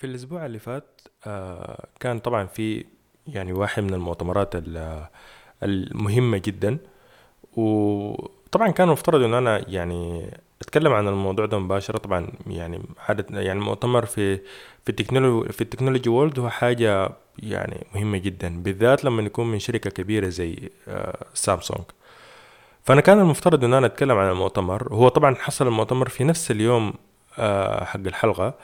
في 0.00 0.06
الأسبوع 0.06 0.46
اللي 0.46 0.58
فات 0.58 1.00
آه، 1.26 1.86
كان 2.00 2.18
طبعا 2.18 2.46
في 2.46 2.84
يعني 3.26 3.52
واحد 3.52 3.82
من 3.82 3.94
المؤتمرات 3.94 4.50
ال- 4.54 5.06
المهمة 5.62 6.38
جدا. 6.38 6.78
وطبعا 7.56 8.70
كان 8.70 8.86
المفترض 8.88 9.22
إن 9.22 9.34
أنا 9.34 9.64
يعني 9.68 10.30
أتكلم 10.62 10.92
عن 10.92 11.08
الموضوع 11.08 11.46
ده 11.46 11.58
مباشرة. 11.58 11.98
طبعا 11.98 12.26
يعني 12.46 12.82
عادة 13.08 13.40
يعني 13.40 13.58
المؤتمر 13.58 14.06
في 14.06 14.36
في 14.84 14.88
ال 14.88 14.94
technology 14.94 15.52
في 15.52 15.60
ال 15.60 15.64
technology 15.64 16.08
world 16.10 16.38
هو 16.38 16.48
حاجة 16.50 17.10
يعني 17.38 17.86
مهمة 17.94 18.18
جدا 18.18 18.62
بالذات 18.62 19.04
لما 19.04 19.22
يكون 19.22 19.46
من 19.50 19.58
شركة 19.58 19.90
كبيرة 19.90 20.28
زي 20.28 20.70
آه، 20.88 21.24
سامسونج. 21.34 21.84
فأنا 22.84 23.00
كان 23.00 23.18
المفترض 23.20 23.64
إن 23.64 23.74
أنا 23.74 23.86
أتكلم 23.86 24.18
عن 24.18 24.30
المؤتمر. 24.30 24.92
هو 24.94 25.08
طبعا 25.08 25.34
حصل 25.34 25.66
المؤتمر 25.66 26.08
في 26.08 26.24
نفس 26.24 26.50
اليوم 26.50 26.94
آه، 27.38 27.84
حق 27.84 28.00
الحلقة. 28.06 28.54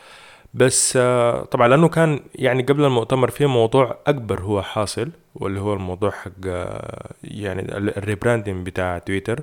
بس 0.55 0.97
آه، 0.97 1.45
طبعا 1.45 1.69
لأنه 1.69 1.89
كان 1.89 2.21
يعني 2.35 2.63
قبل 2.63 2.85
المؤتمر 2.85 3.31
في 3.31 3.46
موضوع 3.46 3.99
أكبر 4.07 4.41
هو 4.41 4.63
حاصل 4.63 5.11
واللي 5.35 5.61
هو 5.61 5.73
الموضوع 5.75 6.11
حق 6.11 6.31
آه، 6.46 7.11
يعني 7.25 7.63
ال- 7.63 7.96
ال 7.99 8.05
rebranding 8.05 8.67
بتاع 8.67 8.99
تويتر. 8.99 9.40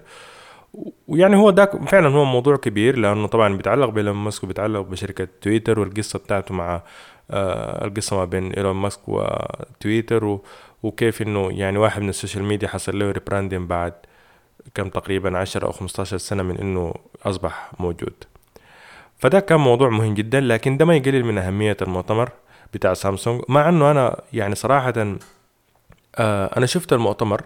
ويعني 1.08 1.35
هو 1.35 1.49
ده 1.49 1.66
فعلا 1.66 2.08
هو 2.09 2.25
موضوع 2.25 2.55
كبير 2.55 2.97
لأنه 2.97 3.27
طبعا 3.27 3.58
بيتعلق 3.58 3.89
بإيلون 3.89 4.16
ماسك 4.16 4.44
وبيتعلق 4.44 4.80
بشركة 4.81 5.27
تويتر 5.41 5.80
والقصة 5.80 6.20
بتاعته 6.20 6.53
مع 6.55 6.81
آه، 7.31 7.85
القصة 7.85 8.16
ما 8.17 8.25
بين 8.25 8.52
إيلون 8.53 8.75
ماسك 8.75 8.99
وتويتر 9.08 10.39
وكيف 10.83 11.22
إنه 11.22 11.49
يعني 11.52 11.77
واحد 11.77 12.02
من 12.02 12.09
ال 12.09 12.14
social 12.14 12.43
media 12.43 12.67
حصل 12.67 12.99
له 12.99 13.11
rebranding 13.11 13.70
بعد 13.70 13.94
كم 14.75 14.89
تقريبا 14.89 15.38
10 15.38 15.66
أو 15.67 15.72
15 15.72 16.17
سنة 16.17 16.44
من 16.44 16.58
إنه 16.58 16.94
أصبح 17.25 17.72
موجود. 17.80 18.13
فده 19.23 19.39
كان 19.39 19.59
موضوع 19.59 19.89
مهم 19.89 20.13
جدا 20.13 20.39
لكن 20.39 20.77
ده 20.77 20.85
ما 20.85 20.95
يقلل 20.95 21.25
من 21.25 21.37
أهمية 21.37 21.77
المؤتمر 21.81 22.29
بتاع 22.73 22.93
سامسونج. 22.93 23.41
مع 23.49 23.69
أنه 23.69 23.91
أنا 23.91 24.21
يعني 24.33 24.55
صراحة 24.55 24.93
آه 26.15 26.57
أنا 26.57 26.65
شفت 26.65 26.93
المؤتمر 26.93 27.41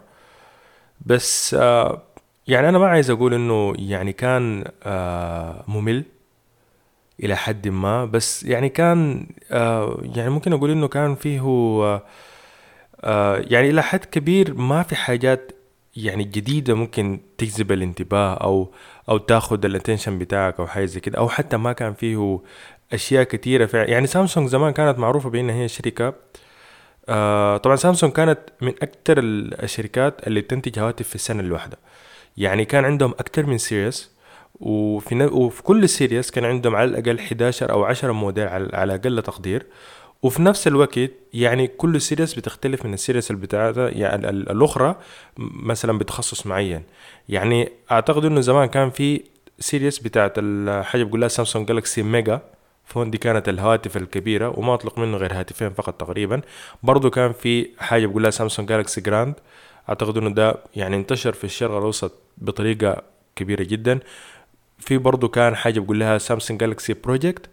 بس 1.06 1.54
آه 1.54 2.02
يعني 2.48 2.70
أنا 2.70 2.78
ما 2.78 2.88
عايز 2.88 3.10
أقول 3.10 3.34
أنه 3.34 3.74
يعني 3.78 4.14
كان 4.14 4.66
آه 4.84 5.64
ممل 5.68 6.04
إلى 7.24 7.36
حد 7.36 7.68
ما 7.68 8.06
بس 8.06 8.44
يعني 8.44 8.70
كان 8.70 9.28
آه 9.52 10.02
يعني 10.16 10.30
ممكن 10.30 10.54
أقول 10.54 10.72
أنه 10.72 10.88
كان 10.88 11.16
فيه 11.16 11.42
آه 11.42 12.02
آه 13.02 13.38
يعني 13.48 13.70
إلى 13.70 13.84
حد 13.84 14.06
كبير 14.06 14.54
ما 14.54 14.84
في 14.84 14.96
حاجات 14.96 15.52
يعني 15.98 16.24
جديدة 16.24 16.74
ممكن 16.74 17.20
تجذب 17.38 17.72
الانتباه 17.72 18.34
أو 18.34 18.74
أو 19.10 19.18
تاخد 19.18 19.66
ال 19.66 19.71
attention 19.71 20.20
بتاعك 20.20 20.60
أو 20.60 20.68
حاجة 20.68 20.86
زي 20.86 21.00
كده. 21.00 21.18
أو 21.18 21.30
حتى 21.30 21.58
ما 21.58 21.74
كان 21.74 21.94
فيه 21.94 22.40
أشياء 22.94 23.24
كتيرة 23.24 23.66
فعلا 23.66 23.90
يعني 23.90 24.08
سامسونج 24.08 24.50
زمان 24.50 24.74
كانت 24.74 25.00
معروفة 25.00 25.30
بأنها 25.30 25.56
هي 25.56 25.68
شركة 25.68 26.14
آه 27.10 27.58
طبعا 27.58 27.76
سامسونج 27.76 28.14
كانت 28.14 28.40
من 28.62 28.74
ال- 29.20 29.64
الشركات 29.64 30.28
اللي 30.28 30.42
بتنتج 30.42 30.80
هواتف 30.80 31.08
في 31.08 31.16
السنة 31.16 31.40
الواحدة. 31.40 31.78
يعني 32.38 32.66
كان 32.66 32.86
عندهم 32.86 33.12
أكتر 33.12 33.46
من 33.46 33.58
series 33.58 34.12
وفي 34.60 35.26
وفي 35.26 35.64
كل 35.64 35.90
series 35.90 36.32
كان 36.32 36.46
عندهم 36.46 36.76
على 36.76 36.90
الأقل 36.90 37.20
11 37.20 37.72
أو 37.72 37.84
10 37.86 38.12
موديل 38.12 38.48
على 38.48 38.70
على 38.74 38.96
أقل 38.96 39.22
تقدير. 39.22 39.66
وفي 40.22 40.42
نفس 40.42 40.68
الوقت 40.68 41.00
يعني 41.34 41.68
كل 41.68 42.02
series 42.02 42.34
بتختلف 42.34 42.86
من 42.86 42.94
ال 42.94 42.99
series 42.99 43.32
بتاعتها 43.32 43.90
يعني 43.90 44.30
ال- 44.30 44.50
الأخرى 44.52 44.90
م- 45.38 45.68
مثلا 45.68 45.98
بتخصص 45.98 46.48
معين. 46.48 46.84
يعني 47.30 47.72
أعتقد 47.92 48.26
إنه 48.26 48.42
زمان 48.42 48.68
كان 48.68 48.90
في 48.90 49.24
series 49.60 50.00
بتاعت 50.00 50.34
الحاجة 50.38 51.04
بقول 51.04 51.20
لها 51.22 51.28
Samsung 51.28 51.68
Galaxy 51.68 52.04
Mega 52.04 52.42
phone 52.86 53.12
دي 53.12 53.18
كانت 53.18 53.50
الهواتف 53.50 53.98
الكبيرة 53.98 54.60
وما 54.60 54.74
أطلق 54.74 55.00
منه 55.00 55.18
غير 55.18 55.34
هاتفين 55.34 55.70
فقط 55.70 55.94
تقريبا. 56.02 56.42
برضو 56.84 57.10
كان 57.10 57.32
في 57.34 57.70
حاجة 57.80 58.06
بقول 58.06 58.24
لها 58.24 58.32
Samsung 58.32 58.70
Galaxy 58.70 59.02
Grand 59.02 59.34
أعتقد 59.90 60.18
إنه 60.18 60.30
ده 60.30 60.56
يعني 60.76 60.96
انتشر 60.96 61.34
في 61.34 61.44
الشرق 61.44 61.72
الأوسط 61.78 62.12
بطريقة 62.38 63.02
كبيرة 63.36 63.64
جدا. 63.64 64.00
في 64.80 64.98
برضو 64.98 65.28
كان 65.28 65.56
حاجة 65.56 65.80
بقول 65.80 66.00
لها 66.00 66.18
Samsung 66.18 66.60
Galaxy 66.60 66.94
Project 66.94 67.50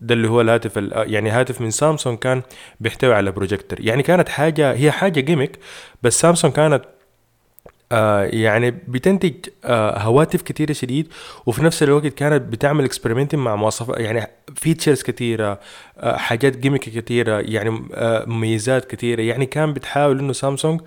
ده 0.00 0.14
اللي 0.14 0.28
هو 0.28 0.40
الهاتف 0.40 0.78
ال- 0.78 0.92
يعني 1.14 1.30
هاتف 1.30 1.60
من 1.60 1.70
سامسونج 1.70 2.18
كان 2.18 2.42
بيحتوي 2.80 3.14
على 3.14 3.30
بروجيكتور 3.32 3.80
يعني 3.80 4.02
كانت 4.02 4.28
حاجة 4.28 4.72
هي 4.72 4.90
حاجة 4.90 5.20
gimmick 5.20 5.58
بس 6.02 6.20
سامسونج 6.20 6.52
كانت 6.54 6.82
آه 7.92 8.22
يعني 8.24 8.70
بتنتج 8.70 9.34
آه 9.64 9.98
هواتف 9.98 10.42
كتيرة 10.42 10.72
شديد 10.72 11.08
وفي 11.46 11.64
نفس 11.64 11.82
الوقت 11.82 12.06
كانت 12.06 12.42
بتعمل 12.42 12.84
experimenting 12.84 13.40
مع 13.40 13.56
مواصفات 13.56 14.00
يعني 14.00 14.26
features 14.56 15.02
كتيرة 15.02 15.60
آه 15.98 16.16
حاجات 16.16 16.56
gimmick 16.56 16.80
كتيرة 16.80 17.38
يعني 17.40 17.82
آه 17.94 18.24
مميزات 18.26 18.84
كتيرة. 18.84 19.20
يعني 19.22 19.46
كان 19.46 19.72
بتحاول 19.72 20.18
إنه 20.18 20.32
سامسونج 20.32 20.80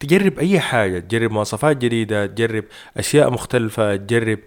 تجرب 0.00 0.38
أي 0.38 0.60
حاجة 0.60 0.98
تجرب 0.98 1.30
مواصفات 1.30 1.76
جديدة 1.76 2.26
تجرب 2.26 2.64
أشياء 2.96 3.30
مختلفة 3.30 3.96
تجرب 3.96 4.38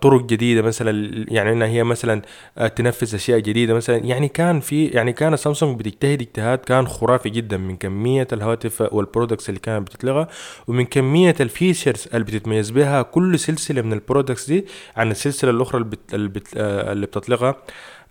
طرق 0.00 0.22
جديدة 0.22 0.62
مثلا 0.62 1.24
يعني 1.28 1.52
إنها 1.52 1.66
هي 1.66 1.84
مثلا 1.84 2.22
آه 2.58 2.68
تنفذ 2.68 3.14
أشياء 3.14 3.38
جديدة 3.38 3.74
مثلا 3.74 3.96
يعني 3.96 4.28
كان 4.28 4.60
في 4.60 4.86
يعني 4.86 5.12
كان 5.12 5.36
سامسونج 5.36 5.78
بتجتهد 5.78 6.20
اجتهاد 6.22 6.58
كان 6.58 6.86
خرافي 6.88 7.30
جدا 7.30 7.56
من 7.56 7.76
كمية 7.76 8.28
الهواتف 8.32 8.80
وال 8.92 9.03
products 9.03 9.48
اللي 9.48 9.60
كانت 9.60 9.86
بتطلقها 9.86 10.28
ومن 10.68 10.84
كمية 10.84 11.34
ال 11.40 11.48
features 11.48 12.08
اللي 12.14 12.24
بتتميز 12.24 12.70
بها 12.70 13.02
كل 13.02 13.38
سلسلة 13.38 13.82
من 13.82 13.92
ال 13.92 13.98
products 13.98 14.46
دي 14.46 14.66
عن 14.96 15.10
السلسلة 15.10 15.50
الأخرى 15.50 15.80
اللي. 15.80 15.96
اللي, 16.14 16.28
بت... 16.28 16.48
آه، 16.56 16.92
اللي 16.92 17.06
بتطلقها 17.06 17.56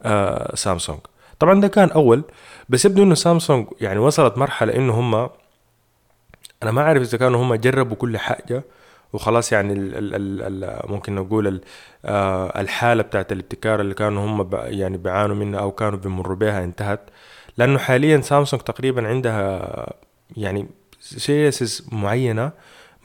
آه 0.04 0.56
سامسونج 0.56 1.00
طبعا 1.40 1.62
ده 1.62 1.68
كان 1.68 1.90
أول 1.90 2.24
بس 2.70 2.86
يبدو 2.86 3.04
إنه 3.04 3.16
سامسونج 3.16 3.68
يعني 3.82 4.00
وصلت 4.00 4.38
مرحلة 4.38 4.76
إنه 4.76 4.94
هم 4.94 5.30
أنا 6.64 6.72
ما 6.72 6.82
أعرف 6.82 7.02
إذا 7.02 7.18
كانوا 7.18 7.44
هم 7.44 7.56
جربوا 7.56 7.96
كل 7.96 8.18
حاجة 8.18 8.64
وخلاص 9.14 9.52
يعني 9.52 9.74
ال 9.74 9.96
ال 9.96 10.16
ال 10.16 10.64
ال 10.64 10.92
ممكن 10.92 11.16
نقول 11.16 11.62
آه 12.06 12.62
الحالة 12.62 13.04
بتاعت 13.04 13.32
الابتكار 13.32 13.82
اللي 13.82 13.94
كانوا 13.94 14.26
هم. 14.26 14.50
يعني 14.54 14.98
بيعانوا 14.98 15.36
منها 15.36 15.60
أو 15.60 15.72
كانوا 15.72 16.00
بيمروا 16.00 16.36
بها 16.36 16.64
انتهت 16.64 17.10
لأنه 17.58 17.80
حاليا 17.80 18.22
سامسونج 18.22 18.62
تقريبا 18.62 19.08
عندها 19.08 19.94
يعني 20.38 20.68
serieses 21.00 21.88
معينة 21.92 22.52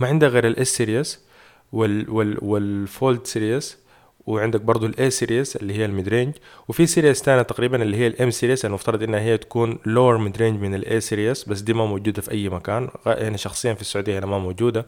ما 0.01 0.07
عندها 0.07 0.29
غير 0.29 0.47
ال 0.47 0.58
S 0.58 0.69
series 0.69 1.27
وال 1.73 2.11
وال 2.11 2.39
وال 2.45 2.72
Fold 2.72 3.27
series 3.27 3.79
وعندك 4.27 4.61
برضو 4.61 4.87
ال 4.87 5.11
A 5.11 5.17
series 5.17 5.57
اللي 5.57 5.75
هي 5.79 5.85
ال 5.85 6.09
mid-range 6.09 6.35
وفي 6.69 6.87
series 6.87 7.23
تانية 7.23 7.43
تقريبا 7.43 7.83
اللي 7.83 7.97
هي 7.97 8.07
ال 8.07 8.19
M 8.19 8.31
series 8.31 8.65
المفترض 8.65 9.03
إنها 9.03 9.21
هي 9.21 9.39
تكون 9.39 9.79
lower 9.87 10.19
mid-range 10.19 10.61
من 10.61 10.75
ال 10.75 11.01
A 11.01 11.07
series 11.07 11.45
بس 11.49 11.61
دي 11.61 11.73
ما 11.75 11.87
موجودة 11.87 12.23
في 12.23 12.31
أي 12.31 12.49
مكان. 12.49 12.89
غ- 13.07 13.19
يعني 13.23 13.39
شخصيا 13.39 13.75
في 13.75 13.81
السعودية 13.81 14.19
هنا 14.19 14.27
ما 14.27 14.39
موجودة. 14.39 14.87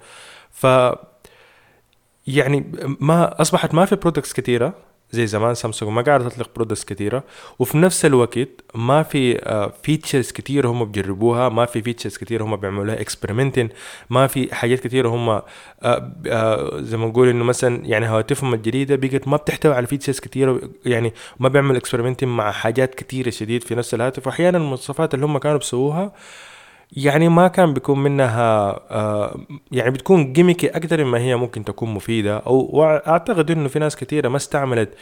ف 0.51 0.67
يعني 2.27 2.73
ما 3.01 3.41
أصبحت 3.43 3.75
ما 3.75 3.85
في 3.85 3.97
products 3.97 4.33
كثيره 4.33 4.75
زي 5.11 5.27
زمان 5.27 5.55
سامسونج. 5.55 5.93
ما 5.93 6.03
قاعدة 6.03 6.29
تطلق 6.29 6.51
products 6.57 6.85
كثيرة. 6.85 7.25
وفي 7.59 7.79
نفس 7.79 8.05
الوقت 8.05 8.49
ما 8.75 9.03
في 9.03 9.39
features 9.83 10.33
كثير 10.33 10.67
هم 10.67 10.85
بيجربوها 10.85 11.49
ما 11.49 11.67
في 11.67 11.83
features 11.83 12.17
كثير 12.17 12.43
هم 12.43 12.57
بيعملوا 12.57 12.85
لها 12.85 13.01
experimenting 13.01 13.69
ما 14.11 14.27
في 14.27 14.55
حاجات 14.55 14.81
كثيرة 14.81 15.09
هم 15.09 15.29
آه، 15.29 15.43
آه، 16.27 16.81
زي 16.81 16.97
ما 16.97 17.07
نقول 17.07 17.29
إنه 17.29 17.45
مثلا 17.45 17.87
يعني 17.87 18.09
هواتفهم 18.09 18.55
الجديدة 18.55 18.97
بقت 18.97 19.29
ما 19.29 19.37
بتحتوي 19.37 19.75
على 19.75 19.87
features 19.87 20.21
كثيرة. 20.21 20.61
يعني 20.87 21.13
ما 21.41 21.49
بيعمل 21.49 21.77
experimenting 21.77 22.29
مع 22.29 22.51
حاجات 22.51 22.95
كثيرة 22.95 23.31
شديد 23.31 23.63
في 23.65 23.75
نفس 23.75 23.95
الهاتف. 23.95 24.27
واحيانا 24.27 24.59
المواصفات 24.59 25.15
اللي 25.15 25.27
هم 25.27 25.39
كانوا 25.39 25.59
بيسووها 25.59 26.13
يعني 26.93 27.29
ما 27.29 27.49
كان 27.49 27.75
بيكون 27.75 27.99
منها 28.03 28.71
آه 28.91 29.41
يعني 29.73 29.91
بتكون 29.91 30.33
gimmicky 30.33 30.69
أكتر 30.69 31.05
مما 31.05 31.19
هي 31.19 31.37
ممكن 31.37 31.65
تكون 31.65 31.95
مفيدة. 31.95 32.37
أو 32.39 32.71
واعتقد 32.73 33.51
إنه 33.51 33.69
في 33.69 33.79
ناس 33.79 33.97
كثيره 33.97 34.29
ما 34.29 34.37
استعملت 34.37 34.95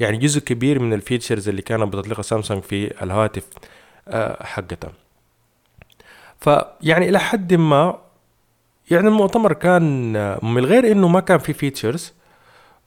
يعني 0.00 0.16
جزء 0.16 0.40
كبير 0.40 0.78
من 0.78 0.92
ال 0.92 0.98
features 0.98 1.48
اللي 1.48 1.62
كانت 1.62 1.82
بتطلقها 1.82 2.22
سامسونج 2.22 2.62
في 2.62 3.02
الهواتف 3.04 3.46
آه 4.08 4.42
حقتها. 4.44 4.92
فيعني 6.40 7.08
إلى 7.08 7.18
حد 7.18 7.54
ما 7.54 7.98
يعني 8.90 9.08
المؤتمر 9.08 9.52
كان 9.52 10.12
من 10.42 10.64
غير 10.64 10.92
إنه 10.92 11.08
ما 11.08 11.20
كان 11.20 11.38
في 11.38 11.52
features 11.52 12.14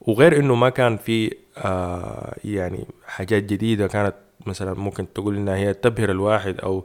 وغير 0.00 0.38
إنه 0.38 0.54
ما 0.54 0.68
كان 0.68 0.96
في 0.96 1.34
آه 1.58 2.36
يعني 2.44 2.86
حاجات 3.06 3.42
جديدة 3.42 3.86
كانت 3.86 4.14
مثلا 4.48 4.74
ممكن 4.74 5.12
تقول 5.12 5.36
إنها 5.36 5.56
هي 5.56 5.74
تبهر 5.74 6.10
الواحد 6.10 6.60
أو 6.60 6.84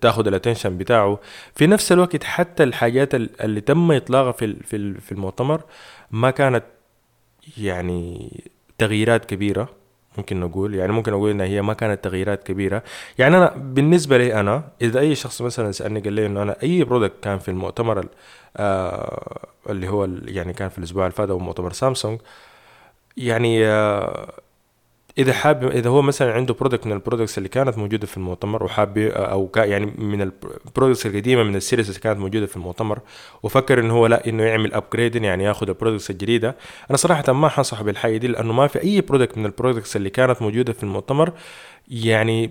تأخذ 0.00 0.26
ال 0.26 0.31
attention 0.31 0.78
بتاعه. 0.78 1.18
في 1.54 1.66
نفس 1.66 1.92
الوقت 1.92 2.24
حتى 2.24 2.62
الحاجات 2.62 3.14
ال- 3.14 3.40
اللي 3.42 3.60
تم 3.60 3.92
إطلاقها 3.92 4.32
في 4.32 4.54
في 4.62 4.76
ال- 4.76 5.00
في 5.00 5.12
المؤتمر 5.12 5.60
ما 6.10 6.30
كانت 6.30 6.64
يعني 7.58 8.30
تغييرات 8.78 9.24
كبيرة 9.24 9.68
ممكن 10.18 10.40
نقول. 10.40 10.74
يعني 10.74 10.92
ممكن 10.92 11.12
أقول 11.12 11.30
إنها 11.30 11.46
هي 11.46 11.62
ما 11.62 11.72
كانت 11.74 12.04
تغييرات 12.04 12.42
كبيرة. 12.42 12.82
يعني 13.18 13.36
أنا 13.36 13.54
بالنسبة 13.56 14.18
لي 14.18 14.40
أنا 14.40 14.64
إذا 14.82 15.00
أي 15.00 15.14
شخص 15.14 15.42
مثلا 15.42 15.72
سألني 15.72 16.00
قال 16.00 16.12
لي 16.12 16.26
إنه 16.26 16.42
أنا 16.42 16.56
أي 16.62 16.84
product 16.84 17.14
كان 17.22 17.38
في 17.38 17.48
المؤتمر 17.50 18.00
ال- 18.00 18.08
آه 18.56 19.46
اللي 19.70 19.88
هو 19.88 20.08
يعني 20.26 20.52
كان 20.52 20.68
في 20.68 20.78
الأسبوع 20.78 21.04
اللي 21.06 21.14
فات 21.16 21.30
أو 21.30 21.38
مؤتمر 21.38 21.72
سامسونج 21.72 22.20
يعني 23.16 23.66
آه، 23.66 24.32
إذا 25.18 25.32
حاب 25.32 25.64
إذا 25.64 25.90
هو 25.90 26.02
مثلا 26.02 26.32
عنده 26.32 26.54
product 26.54 26.86
من 26.86 26.92
ال 26.92 26.97
products 26.97 27.38
اللي 27.38 27.48
كانت 27.48 27.78
موجودة 27.78 28.06
في 28.06 28.16
المؤتمر 28.16 28.64
وحاب 28.64 28.98
أو 28.98 29.50
يعني 29.56 29.86
من 29.86 30.22
ال 30.22 30.31
products 30.31 31.06
القديمة 31.06 31.42
من 31.42 31.56
ال 31.56 31.61
series 31.61 31.88
اللي 31.88 32.00
كانت 32.00 32.18
موجودة 32.18 32.46
في 32.46 32.56
المؤتمر 32.56 32.98
وفكر 33.42 33.80
إنه 33.80 33.94
هو 33.94 34.06
لا 34.06 34.28
إنه 34.28 34.42
يعمل 34.42 34.74
upgrade 34.74 35.16
يعني 35.16 35.44
ياخذ 35.44 35.68
ال 35.68 35.73
products 35.73 36.10
الجديدة 36.10 36.56
أنا 36.90 36.96
صراحة 36.96 37.32
ما 37.32 37.48
حنصح 37.48 37.82
بالحاجة 37.82 38.16
دي 38.16 38.28
لأنه 38.28 38.52
ما 38.52 38.66
في 38.66 38.82
أي 38.82 39.00
product 39.00 39.38
من 39.38 39.46
ال 39.46 39.52
products 39.52 39.96
اللي 39.96 40.10
كانت 40.10 40.42
موجودة 40.42 40.72
في 40.72 40.82
المؤتمر 40.82 41.32
يعني 41.88 42.50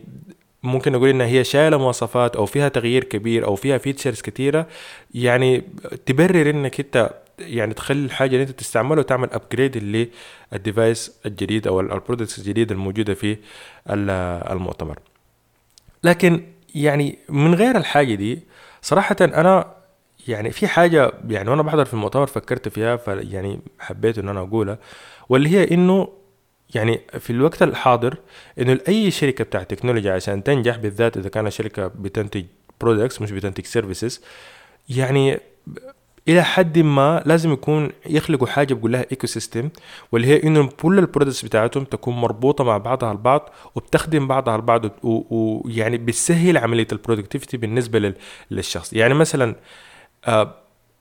ممكن 0.63 0.91
نقول 0.91 1.09
انها 1.09 1.27
هي 1.27 1.43
شايلة 1.43 1.77
مواصفات 1.77 2.35
أو 2.35 2.45
فيها 2.45 2.69
تغيير 2.69 3.03
كبير 3.03 3.45
أو 3.45 3.55
فيها 3.55 3.77
features 3.77 4.21
كثيره 4.21 4.67
يعني 5.13 5.63
تبرر 6.05 6.49
إنك 6.49 6.79
أنت 6.79 7.09
يعني 7.39 7.73
تخلي 7.73 8.05
الحاجة 8.05 8.31
اللي 8.31 8.41
أنت 8.43 8.51
تستعملها 8.51 8.99
وتعمل 8.99 9.29
upgrade 9.31 9.77
لل 10.51 10.68
device 10.68 11.19
الجديد 11.25 11.67
أو 11.67 11.79
ال 11.79 11.87
product 11.87 12.37
الجديد 12.37 12.71
الموجودة 12.71 13.13
في 13.13 13.37
المؤتمر. 14.51 14.99
لكن 16.03 16.43
يعني 16.75 17.17
من 17.29 17.55
غير 17.55 17.77
الحاجة 17.77 18.15
دي 18.15 18.39
صراحة 18.81 19.15
أنا 19.21 19.73
يعني 20.27 20.51
في 20.51 20.67
حاجة 20.67 21.11
يعني 21.29 21.49
وأنا 21.49 21.61
بحضر 21.61 21.85
في 21.85 21.93
المؤتمر 21.93 22.25
فكرت 22.27 22.67
فيها 22.67 22.95
فيعني 22.95 23.59
حبيت 23.79 24.17
إن 24.17 24.29
أنا 24.29 24.39
أقولها 24.39 24.77
واللي 25.29 25.49
هي 25.49 25.71
إنه 25.71 26.09
يعني 26.75 27.01
في 27.19 27.29
الوقت 27.29 27.63
الحاضر 27.63 28.17
إنه 28.59 28.79
اي 28.87 29.11
شركة 29.11 29.43
بتاع 29.43 29.63
تكنولوجيا 29.63 30.13
عشان 30.13 30.43
تنجح 30.43 30.77
بالذات 30.77 31.17
إذا 31.17 31.29
كانت 31.29 31.49
شركة 31.49 31.87
بتنتج 31.87 32.45
products 32.81 33.21
مش 33.21 33.31
بتنتج 33.31 33.65
services 33.65 34.21
يعني 34.89 35.39
إلى 36.27 36.43
حد 36.43 36.79
ما 36.79 37.23
لازم 37.25 37.53
يكون 37.53 37.91
يخلقوا 38.05 38.47
حاجة 38.47 38.73
بقول 38.73 38.91
لها 38.91 39.05
ecosystem 39.11 39.69
واللي 40.11 40.27
هي 40.27 40.43
إنه 40.43 40.69
كل 40.81 40.99
ال 40.99 41.05
products 41.05 41.45
بتاعتهم 41.45 41.83
تكون 41.83 42.15
مربوطة 42.15 42.63
مع 42.63 42.77
بعضها 42.77 43.11
البعض 43.11 43.49
وبتخدم 43.75 44.27
بعضها 44.27 44.55
البعض 44.55 44.81
ويعني 45.03 45.97
بتسهل 45.97 46.57
عملية 46.57 46.87
ال 46.91 46.97
productivity 46.97 47.57
بالنسبة 47.57 48.13
للشخص. 48.51 48.93
يعني 48.93 49.13
مثلا 49.13 49.55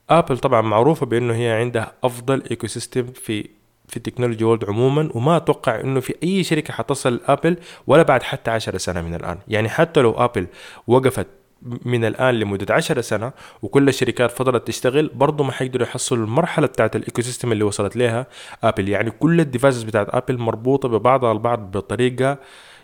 ابل 0.09 0.35
آه، 0.35 0.39
طبعا 0.41 0.61
معروفة 0.61 1.05
بإنه 1.05 1.33
هي 1.33 1.51
عندها 1.51 1.93
أفضل 2.03 2.43
ecosystem 2.51 3.07
في 3.11 3.49
في 3.87 3.97
ال 3.97 4.01
technology 4.01 4.43
world 4.43 4.65
عموما 4.65 5.09
وما 5.13 5.37
أتوقع 5.37 5.79
إنه 5.79 5.99
في 5.99 6.15
أي 6.23 6.43
شركة 6.43 6.73
حتصل 6.73 7.21
ابل 7.25 7.57
ولا 7.87 8.03
بعد 8.03 8.23
حتى 8.23 8.51
عشر 8.51 8.77
سنة 8.77 9.01
من 9.01 9.15
الآن. 9.15 9.37
يعني 9.47 9.69
حتى 9.69 10.01
لو 10.01 10.11
ابل 10.11 10.47
وقفت 10.87 11.27
من 11.85 12.05
الآن 12.05 12.35
لمدة 12.35 12.73
10 12.73 13.01
سنة 13.01 13.31
وكل 13.61 13.87
الشركات 13.89 14.31
فضلت 14.31 14.67
تشتغل 14.67 15.11
برضه 15.15 15.43
ما 15.43 15.51
حيقدروا 15.51 15.87
يحصلوا 15.87 16.25
المرحلة 16.25 16.67
بتاعت 16.67 16.95
ال 16.95 17.21
ecosystem 17.21 17.51
اللي 17.51 17.63
وصلت 17.63 17.95
لها 17.95 18.27
ابل 18.63 18.89
يعني 18.89 19.11
كل 19.11 19.39
ال 19.39 19.44
devices 19.44 19.83
بتاعت 19.83 20.07
ابل 20.09 20.37
مربوطة 20.37 20.89
ببعضها 20.89 21.31
البعض 21.31 21.77
بطريقة 21.77 22.37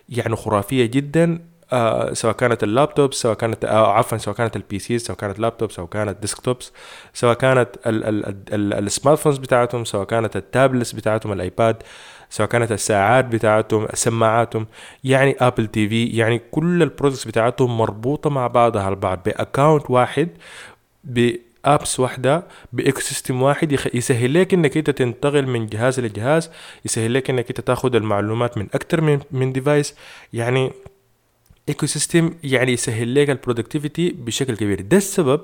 يعني 0.09 0.35
خرافية 0.35 0.85
جدا. 0.85 1.39
آه 1.73 2.13
سواء 2.13 2.33
كانت 2.33 2.63
اللابتوب 2.63 3.13
سواء 3.13 3.33
كانت 3.33 3.65
آه 3.65 3.93
عفوا 3.93 4.17
سواء 4.17 4.35
كانت 4.35 4.55
ال 4.55 4.79
PC 4.79 4.99
سواء 4.99 5.17
كانت 5.17 5.39
لابتوب 5.39 5.71
سواء 5.71 5.87
كانت 5.87 6.21
desktops 6.21 6.71
سواء 7.13 7.33
كانت 7.33 7.69
ال 7.85 9.19
smartphones 9.19 9.37
بتاعتهم 9.37 9.85
سواء 9.85 10.03
كانت 10.05 10.35
ال 10.35 10.42
tablets 10.42 10.91
بتاعتهم 10.91 11.31
الآيباد 11.31 11.83
سواء 12.29 12.49
كانت 12.49 12.71
الساعات 12.71 13.25
بتاعتهم 13.25 13.87
سماعاتهم 13.93 14.67
يعني 15.03 15.35
ابل 15.39 15.67
تي 15.67 15.89
في 15.89 16.05
يعني 16.05 16.41
كل 16.51 16.83
ال 16.83 16.88
products 16.88 17.25
بتاعتهم 17.25 17.77
مربوطة 17.77 18.29
مع 18.29 18.47
بعضها 18.47 18.89
البعض 18.89 19.23
ب 19.25 19.33
account 19.33 19.89
واحد 19.89 20.29
ب 21.03 21.22
apps 21.22 21.99
واحدة 21.99 22.43
ب 22.73 22.99
ecosystem 22.99 23.41
واحد 23.41 23.79
يسهل 23.93 24.33
لك 24.33 24.53
إنك 24.53 24.77
أنت 24.77 24.89
تنتقل 24.89 25.47
من 25.47 25.67
جهاز 25.67 25.99
لجهاز 25.99 26.51
يسهل 26.85 27.13
لك 27.13 27.29
إنك 27.29 27.49
أنت 27.49 27.61
تاخذ 27.61 27.95
المعلومات 27.95 28.57
من 28.57 28.67
أكثر 28.73 29.01
من 29.01 29.19
من 29.31 29.53
device 29.53 29.95
يعني 30.33 30.71
ecosystem 31.69 32.33
يعني 32.43 32.71
يسهل 32.71 33.15
لك 33.15 33.29
ال 33.29 33.35
productivity 33.35 34.09
بشكل 34.09 34.55
كبير. 34.55 34.81
ده 34.81 34.97
السبب 34.97 35.41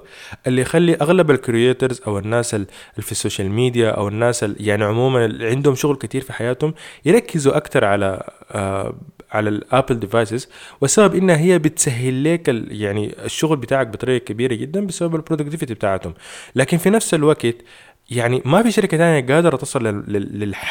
اللي 0.47 0.61
يخلي 0.61 0.95
أغلب 0.95 1.31
ال 1.31 1.39
creators 1.39 2.01
أو 2.07 2.19
الناس 2.19 2.55
اللي 2.55 2.67
في 2.99 3.11
ال 3.11 3.17
social 3.17 3.51
media 3.51 3.89
أو 3.89 4.07
الناس 4.07 4.45
يعني 4.59 4.83
عموما 4.83 5.25
اللي 5.25 5.47
عندهم 5.49 5.75
شغل 5.75 5.95
كتير 5.95 6.21
في 6.21 6.33
حياتهم 6.33 6.73
يركزوا 7.05 7.57
أكتر 7.57 7.85
على 7.85 8.29
آه 8.51 8.95
على 9.31 9.49
ال 9.49 9.58
Apple 9.58 9.99
devices 9.99 10.49
والسبب 10.81 11.15
انها 11.15 11.37
هي 11.37 11.59
بتسهل 11.59 12.23
لك 12.23 12.47
يعني 12.71 13.15
الشغل 13.25 13.57
بتاعك 13.57 13.87
بطريقة 13.87 14.23
كبيرة 14.23 14.53
جدا 14.53 14.85
بسبب 14.85 15.15
ال 15.15 15.20
productivity 15.20 15.73
بتاعتهم. 15.73 16.13
لكن 16.55 16.77
في 16.77 16.89
نفس 16.89 17.13
الوقت 17.13 17.55
يعني 18.09 18.41
ما 18.45 18.63
في 18.63 18.71
شركة 18.71 18.97
ثانية 18.97 19.33
قادرة 19.35 19.57
تصل 19.57 19.83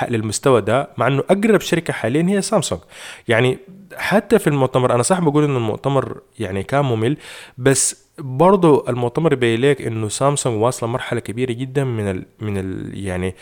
للمستوى 0.08 0.60
ده 0.60 0.88
مع 0.96 1.06
إنه 1.06 1.22
أقرب 1.30 1.60
شركة 1.60 1.92
حاليا 1.92 2.22
هي 2.28 2.42
سامسونج. 2.42 2.80
يعني 3.28 3.58
حتى 3.96 4.38
في 4.38 4.46
المؤتمر 4.46 4.94
أنا 4.94 5.02
صح 5.02 5.20
بقول 5.20 5.44
إنه 5.44 5.56
المؤتمر 5.56 6.20
يعني 6.38 6.62
كان 6.62 6.84
ممل 6.84 7.16
بس 7.58 8.04
برضه 8.18 8.84
المؤتمر 8.88 9.32
يبين 9.32 9.60
لك 9.60 9.82
إنه 9.82 10.08
سامسونج 10.08 10.62
واصلة 10.62 10.88
مرحلة 10.88 11.20
كبيرة 11.20 11.52
جدا 11.52 11.84
من 11.84 12.10
ال 12.10 12.26
من 12.40 12.58
ال 12.58 12.90
يعني 12.98 13.34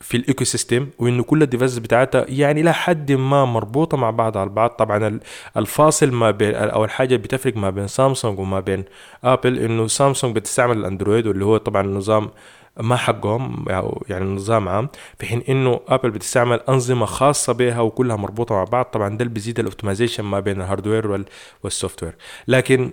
في 0.00 0.16
ال 0.16 0.44
ecosystem 0.44 0.88
وإنه 0.98 1.22
كل 1.22 1.42
ال 1.42 1.47
devices 1.47 1.78
بتاعتها 1.78 2.24
يعني 2.28 2.60
إلى 2.60 2.72
حد 2.74 3.12
ما 3.12 3.44
مربوطة 3.44 3.96
مع 3.96 4.10
بعضها 4.10 4.44
البعض. 4.44 4.70
طبعا 4.70 5.20
الفاصل 5.56 6.10
ما 6.12 6.30
بين 6.30 6.54
أو 6.54 6.84
الحاجة 6.84 7.08
اللي 7.08 7.18
بتفرق 7.18 7.56
ما 7.56 7.70
بين 7.70 7.86
سامسونج 7.86 8.38
وما 8.38 8.60
بين 8.60 8.84
آبل 9.24 9.58
إنه 9.58 9.86
سامسونج 9.86 10.36
بتستعمل 10.36 10.78
الأندرويد 10.78 11.26
واللي 11.26 11.44
هو 11.44 11.56
طبعا 11.56 11.82
نظام 11.82 12.30
ما 12.76 12.96
حقهم 12.96 13.64
يعني 14.08 14.24
نظام 14.24 14.68
عام 14.68 14.88
في 15.18 15.26
حين 15.26 15.42
إنه 15.48 15.80
ابل 15.88 16.10
بتستعمل 16.10 16.60
أنظمة 16.68 17.06
خاصة 17.06 17.52
بها 17.52 17.80
وكلها 17.80 18.16
مربوطة 18.16 18.54
مع 18.54 18.64
بعض. 18.64 18.84
طبعا 18.84 19.08
ده 19.08 19.22
اللي 19.22 19.34
بيزيد 19.34 19.58
ال 19.58 19.63
optimization 19.63 20.24
ما 20.24 20.40
بين 20.40 20.60
ال 20.60 20.67
hardware 20.67 21.24
وال 21.62 22.02
software 22.02 22.14
لكن 22.48 22.92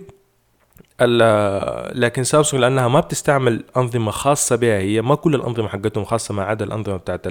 لكن 1.00 2.24
سامسونج 2.24 2.62
لأنها 2.62 2.88
ما 2.88 3.00
بتستعمل 3.00 3.64
أنظمة 3.76 4.10
خاصة 4.10 4.56
بها. 4.56 4.78
هي 4.78 5.02
ما 5.02 5.14
كل 5.14 5.34
الأنظمة 5.34 5.68
حقتهم 5.68 6.04
خاصة 6.04 6.34
ما 6.34 6.42
عدا 6.42 6.64
الأنظمة 6.64 6.96
بتاعت 6.96 7.26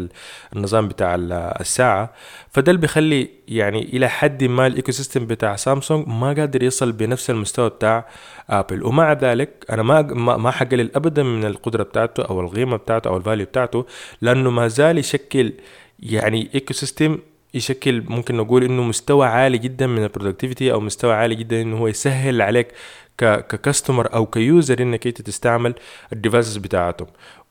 النظام 0.56 0.88
بتاع 0.88 1.16
الساعة. 1.60 2.14
فده 2.52 2.72
اللي 2.72 2.82
بيخلي 2.82 3.30
يعني 3.48 3.82
إلى 3.84 4.10
حد 4.10 4.44
ما 4.44 4.68
ال 4.68 4.92
ecosystem 4.92 5.26
بتاع 5.26 5.56
سامسونج 5.56 6.08
ما 6.08 6.34
قادر 6.34 6.64
يصل 6.64 6.92
بنفس 6.92 7.30
المستوى 7.30 7.70
بتاع 7.70 8.06
آبل. 8.50 8.84
ومع 8.84 9.14
ذلك 9.14 9.66
أنا 9.70 9.84
ما 9.84 10.02
ما 10.38 10.52
حقلل 10.52 10.92
ابدا 10.96 11.24
من 11.24 11.46
القدرة 11.46 11.84
بتاعته 11.84 12.24
أو 12.24 12.42
القيمة 12.42 12.78
بتاعته 12.78 13.08
أو 13.08 13.18
ال 13.18 13.22
value 13.22 13.46
بتاعته 13.46 13.86
لأنه 14.22 14.50
ما 14.50 14.68
زال 14.68 14.98
يشكل 14.98 15.54
يعني 16.00 16.50
ecosystem 16.56 17.18
يشكل 17.54 18.04
ممكن 18.08 18.36
نقول 18.36 18.64
إنه 18.64 18.84
مستوى 18.84 19.28
عالي 19.28 19.58
جدا 19.58 19.88
من 19.88 20.04
ال 20.04 20.09
productivity 20.09 20.72
أو 20.72 20.80
مستوى 20.80 21.14
عالي 21.14 21.36
جدا 21.36 21.62
إنه 21.62 21.78
هو 21.78 21.88
يسهل 21.88 22.42
عليك 22.42 22.68
ك 23.18 23.28
customer 23.28 24.14
أو 24.14 24.26
ك 24.26 24.37
user 24.37 24.82
إنك 24.82 25.08
أنت 25.08 25.22
تستعمل 25.22 25.74
ال 26.14 26.19
devices 26.19 26.58
بتاعتهم. 26.58 27.08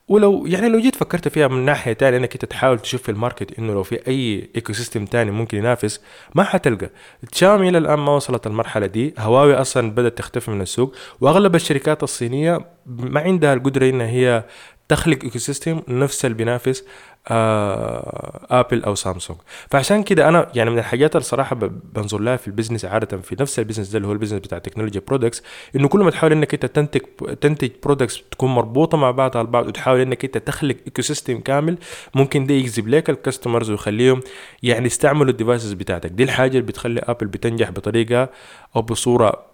ولو 0.07 0.45
يعني 0.45 0.69
لو 0.69 0.79
جيت 0.79 0.95
فكرت 0.95 1.27
فيها 1.27 1.47
من 1.47 1.65
ناحية 1.65 1.93
تانية 1.93 2.17
إنك 2.17 2.33
أنت 2.33 2.45
تحاول 2.45 2.79
تشوف 2.79 3.01
في 3.01 3.09
ال 3.09 3.16
market 3.16 3.59
إنه 3.59 3.73
لو 3.73 3.83
في 3.83 4.07
أي 4.07 4.49
ecosystem 4.55 5.05
تاني 5.05 5.31
ممكن 5.31 5.57
ينافس 5.57 6.01
ما 6.35 6.43
حتلقى. 6.43 6.89
تشاومي 7.31 7.69
إلى 7.69 7.77
الآن 7.77 7.99
ما 7.99 8.11
وصلت 8.15 8.47
المرحلة 8.47 8.85
دي. 8.85 9.13
هواوي 9.17 9.53
أصلا 9.53 9.91
بدأت 9.91 10.17
تختفي 10.17 10.51
من 10.51 10.61
السوق. 10.61 10.95
وأغلب 11.21 11.55
الشركات 11.55 12.03
الصينية 12.03 12.65
ما 12.85 13.19
عندها 13.19 13.53
القدرة 13.53 13.89
ان 13.89 14.01
هي 14.01 14.43
تخلق 14.89 15.23
ecosystem 15.23 15.81
نفس 15.87 16.25
اللي 16.25 16.37
بينافس 16.37 16.83
آبل 17.31 18.83
أو 18.83 18.95
سامسونج. 18.95 19.39
فعشان 19.71 20.03
كده 20.03 20.29
أنا 20.29 20.51
يعني 20.55 20.69
من 20.69 20.79
الحاجات 20.79 21.15
اللي 21.15 21.23
صراحة 21.23 21.55
بنظر 21.55 22.19
لها 22.19 22.35
في 22.37 22.47
ال 22.47 22.51
business 22.51 22.85
عادة 22.85 23.17
في 23.17 23.35
نفس 23.39 23.59
ال 23.59 23.62
business 23.62 23.89
ده 23.89 23.97
اللي 23.97 24.07
هو 24.07 24.11
ال 24.11 24.14
business 24.14 24.39
بتاع 24.39 24.57
تكنولوجيا 24.57 25.01
products 25.07 25.43
إنه 25.75 25.87
كل 25.87 25.99
ما 25.99 26.11
تحاول 26.11 26.31
إنك 26.31 26.53
أنت 26.53 26.65
تنتج 26.65 27.01
تنتج 27.41 27.69
products 27.83 28.21
تكون 28.31 28.49
مربوطة 28.49 28.97
مع 28.97 29.11
بعضها 29.11 29.41
البعض 29.41 29.67
وتحاول 29.67 29.99
إنك 29.99 30.25
أنت 30.25 30.37
تخلق 30.37 30.75
ecosystem 30.85 31.39
كامل 31.39 31.77
ممكن 32.15 32.45
ده 32.45 32.53
يجذب 32.53 32.87
لك 32.87 33.09
ال 33.09 33.15
customers 33.15 33.69
ويخليهم 33.71 34.21
يعني 34.63 34.85
يستعملوا 34.85 35.31
ال 35.31 35.36
devices 35.36 35.73
بتاعتك. 35.73 36.09
دي 36.11 36.23
الحاجة 36.23 36.51
اللي 36.51 36.61
بتخلي 36.61 36.99
آبل 37.03 37.27
بتنجح 37.27 37.69
بطريقة 37.71 38.29
أو 38.75 38.81
بصورة 38.81 39.45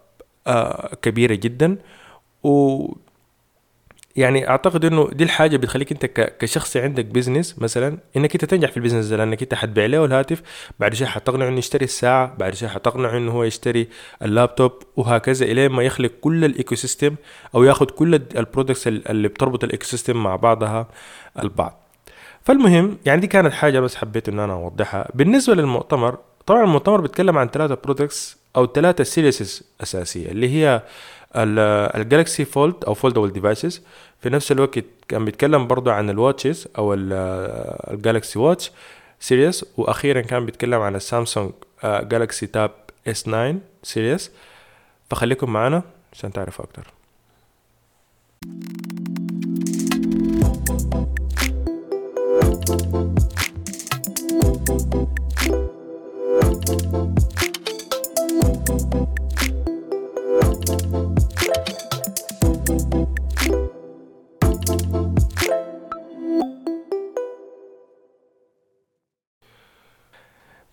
آه 0.48 0.96
كبيرة 1.01 1.36
جدا. 1.36 1.77
و 2.44 2.86
يعني 4.15 4.50
أعتقد 4.50 4.86
إنه 4.86 5.10
دي 5.13 5.24
الحاجة 5.24 5.58
بتخليك 5.58 5.91
أنت 5.91 6.05
كشخص 6.39 6.77
عندك 6.77 7.05
business 7.05 7.60
مثلا 7.60 7.98
إنك 8.17 8.34
أنت 8.34 8.46
تنجح 8.46 8.72
في 8.72 8.77
ال 8.77 8.81
business 8.81 9.05
ده 9.05 9.17
لأنك 9.17 9.41
أنت 9.41 9.53
حتبيع 9.53 9.86
له 9.86 10.05
الهاتف 10.05 10.41
بعد 10.79 10.93
شيء 10.93 11.08
حتقنعه 11.08 11.48
إنه 11.48 11.58
يشتري 11.58 11.86
الساعة 11.86 12.36
بعد 12.38 12.55
شيء 12.55 12.70
حتقنعه 12.70 13.17
إنه 13.17 13.32
هو 13.32 13.43
يشتري 13.43 13.88
اللابتوب 14.22 14.72
وهكذا 14.96 15.46
الين 15.46 15.72
ما 15.72 15.84
يخلق 15.84 16.12
كل 16.22 16.46
ال 16.45 16.75
ecosystem 16.75 17.15
أو 17.55 17.63
ياخذ 17.63 17.86
كل 17.86 18.15
ال 18.15 18.24
products 18.24 18.88
اللي 18.88 19.27
بتربط 19.27 19.63
ال 19.63 19.83
ecosystem 19.86 20.24
مع 20.24 20.36
بعضها 20.36 20.88
البعض. 21.43 21.79
فالمهم 22.41 22.98
يعني 23.05 23.22
دي 23.22 23.27
كانت 23.27 23.53
حاجة 23.53 23.79
بس 23.79 23.96
حبيت 23.96 24.29
إن 24.29 24.39
أنا 24.39 24.53
أوضحها. 24.53 25.10
بالنسبة 25.13 25.55
للمؤتمر 25.55 26.17
طبعا 26.46 26.63
المؤتمر 26.63 27.01
بيتكلم 27.01 27.38
عن 27.38 27.48
ثلاثة 27.48 27.77
products 27.83 28.42
أو 28.55 28.65
ثلاثة 28.67 29.03
series 29.03 29.63
أساسية 29.83 30.27
اللي 30.31 30.50
هي 30.50 30.81
ال 31.95 32.03
Galaxy 32.03 32.45
Fold 32.45 32.75
أو 32.86 32.93
foldable 32.93 33.31
devices 33.33 33.81
في 34.22 34.29
نفس 34.29 34.51
الوقت 34.51 34.86
كان 35.07 35.25
بيتكلم 35.25 35.67
برضو 35.67 35.89
عن 35.89 36.10
ال 36.10 36.17
watches 36.17 36.67
أو 36.77 36.93
ال 36.93 37.14
Galaxy 37.14 38.39
Watch 38.39 38.72
series 39.19 39.65
وأخيرا 39.77 40.22
كان 40.22 40.45
بيتكلم 40.45 40.81
عن 40.81 40.95
ال 40.95 41.02
Samsung 41.02 41.51
Galaxy 41.83 42.48
Tab 42.48 42.72
S 43.07 43.24
9 43.24 43.55
series 43.83 44.31
فخليكم 45.10 45.53
معنا 45.53 45.83
عشان 46.13 46.33
تعرفوا 46.33 46.65
أكتر. 46.65 46.93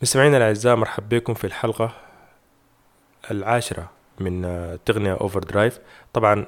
مستمعينا 0.02 0.36
الأعزاء 0.36 0.76
مرحبا 0.76 1.18
بكم 1.18 1.34
في 1.34 1.46
الحلقة 1.46 1.92
العاشرة 3.30 3.90
من 4.20 4.42
تقنية 4.84 5.12
Overdrive 5.12 5.78
طبعا 6.12 6.46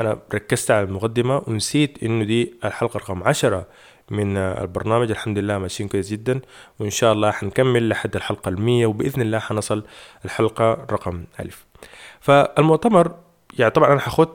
أنا 0.00 0.18
ركزت 0.34 0.70
على 0.70 0.82
المقدمة 0.82 1.42
ونسيت 1.46 2.02
إنه 2.02 2.24
دي 2.24 2.54
الحلقة 2.64 2.98
رقم 2.98 3.22
عشرة 3.22 3.66
من 4.10 4.36
البرنامج. 4.36 5.10
الحمد 5.10 5.38
لله 5.38 5.58
ماشيين 5.58 5.88
كويس 5.88 6.10
جدا. 6.10 6.40
وإن 6.78 6.90
شاء 6.90 7.12
الله 7.12 7.30
حنكمل 7.30 7.88
لحد 7.88 8.16
الحلقة 8.16 8.48
المية 8.48 8.86
وبإذن 8.86 9.22
الله 9.22 9.38
حنصل 9.38 9.84
الحلقة 10.24 10.72
رقم 10.72 11.24
ألف. 11.40 11.66
فالمؤتمر 12.20 13.14
يعني 13.58 13.70
طبعا 13.70 13.92
أنا 13.92 14.00
حاخت 14.00 14.28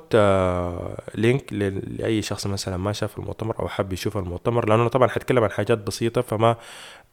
link 1.15 1.53
لأي 1.53 2.21
شخص 2.21 2.47
مثلا 2.47 2.77
ما 2.77 2.91
شاف 2.93 3.17
المؤتمر 3.17 3.59
أو 3.59 3.67
حب 3.67 3.93
يشوف 3.93 4.17
المؤتمر 4.17 4.69
لأنه 4.69 4.87
طبعا 4.87 5.07
حتكلم 5.07 5.43
عن 5.43 5.51
حاجات 5.51 5.77
بسيطة 5.77 6.21
فما 6.21 6.55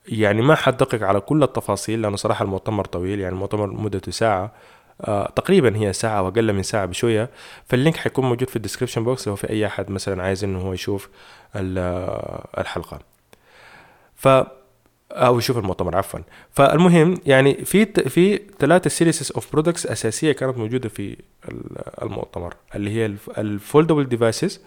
يعني 0.09 0.43
ما 0.43 0.55
حدقق 0.55 1.03
على 1.03 1.21
كل 1.21 1.43
التفاصيل 1.43 2.03
لأنه 2.03 2.17
صراحة 2.17 2.45
المؤتمر 2.45 2.85
طويل 2.85 3.21
يعني 3.21 3.35
المؤتمر 3.35 3.67
مدته 3.67 4.13
ساعة. 4.13 4.53
آه 5.01 5.33
تقريبا 5.37 5.77
هي 5.77 5.93
ساعة 5.93 6.23
وأقل 6.23 6.53
من 6.53 6.63
ساعة 6.63 6.87
بشوية. 6.87 7.31
فال 7.67 7.77
link 7.77 7.97
حيكون 7.97 8.25
موجود 8.25 8.51
في 8.51 8.57
ال 8.57 8.61
description 8.61 9.05
box 9.05 9.29
لو 9.29 9.37
في 9.37 9.51
أي 9.51 9.67
أحد 9.67 9.91
مثلا 9.91 10.23
عايز 10.23 10.45
إنه 10.45 10.59
هو 10.61 10.73
يشوف 10.73 11.09
الحلقة. 12.59 13.01
ف 14.15 14.29
أو 15.13 15.39
يشوف 15.39 15.59
المؤتمر 15.59 15.97
عفوا. 15.97 16.21
فالمهم 16.51 17.15
يعني 17.27 17.55
في 17.55 17.87
في 17.87 18.41
ثلاثة 18.59 18.91
series 18.91 19.33
of 19.33 19.53
products 19.53 19.87
أساسية 19.87 20.33
كانت 20.33 20.59
موجودة 20.59 20.89
في 20.89 21.17
المؤتمر 22.03 22.55
اللي 22.75 22.91
هي 22.91 23.17
ال 23.39 23.46
foldable 23.46 24.09
devices 24.09 24.61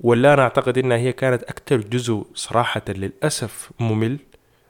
ولا 0.00 0.34
أنا 0.34 0.42
أعتقد 0.42 0.78
إنها 0.78 0.96
هي 0.96 1.12
كانت 1.12 1.42
أكثر 1.42 1.76
جزء 1.76 2.26
صراحة 2.34 2.82
للأسف 2.88 3.70
ممل. 3.80 4.18